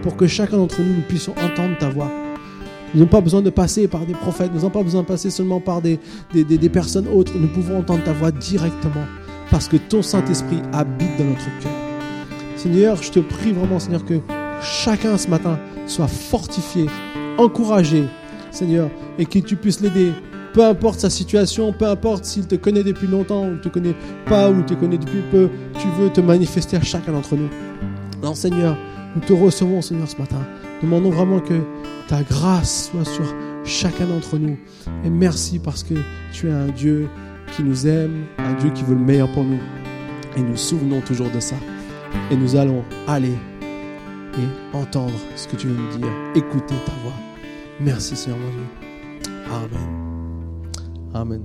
[0.02, 2.12] pour que chacun d'entre nous, nous puissions entendre ta voix.
[2.94, 5.30] Nous n'avons pas besoin de passer par des prophètes, nous n'avons pas besoin de passer
[5.30, 6.00] seulement par des,
[6.34, 7.34] des, des, des personnes autres.
[7.38, 9.06] Nous pouvons entendre ta voix directement
[9.52, 11.72] parce que ton Saint-Esprit habite dans notre cœur.
[12.56, 14.20] Seigneur, je te prie vraiment, Seigneur, que
[14.62, 16.88] chacun ce matin soit fortifié,
[17.38, 18.06] encouragé,
[18.52, 18.90] Seigneur,
[19.20, 20.12] et que tu puisses l'aider.
[20.54, 23.96] Peu importe sa situation, peu importe s'il te connaît depuis longtemps ou ne te connaît
[24.26, 27.50] pas ou te connaît depuis peu, tu veux te manifester à chacun d'entre nous.
[28.22, 28.76] Alors Seigneur,
[29.16, 30.42] nous te recevons Seigneur ce matin.
[30.82, 31.62] Demandons vraiment que
[32.08, 33.26] ta grâce soit sur
[33.64, 34.58] chacun d'entre nous.
[35.04, 35.96] Et merci parce que
[36.34, 37.08] tu es un Dieu
[37.56, 39.60] qui nous aime, un Dieu qui veut le meilleur pour nous.
[40.36, 41.56] Et nous souvenons toujours de ça.
[42.32, 43.34] Et nous allons aller
[44.38, 47.14] et entendre ce que tu veux nous dire, écouter ta voix.
[47.80, 48.90] Merci Seigneur mon Dieu.
[49.52, 50.09] Amen.
[51.20, 51.42] Amen.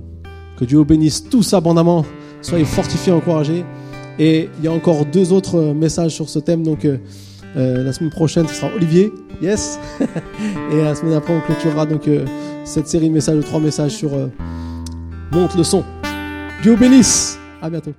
[0.57, 2.05] Que Dieu vous bénisse tous abondamment.
[2.41, 3.65] Soyez fortifiés, encouragés.
[4.17, 6.63] Et il y a encore deux autres messages sur ce thème.
[6.63, 6.97] Donc euh,
[7.57, 9.11] euh, la semaine prochaine, ce sera Olivier.
[9.41, 9.79] Yes.
[10.71, 12.25] Et la semaine après, on clôturera donc euh,
[12.63, 14.11] cette série de messages, trois messages sur
[15.31, 15.83] Monte le son.
[16.61, 17.37] Dieu vous bénisse.
[17.61, 17.91] À bientôt.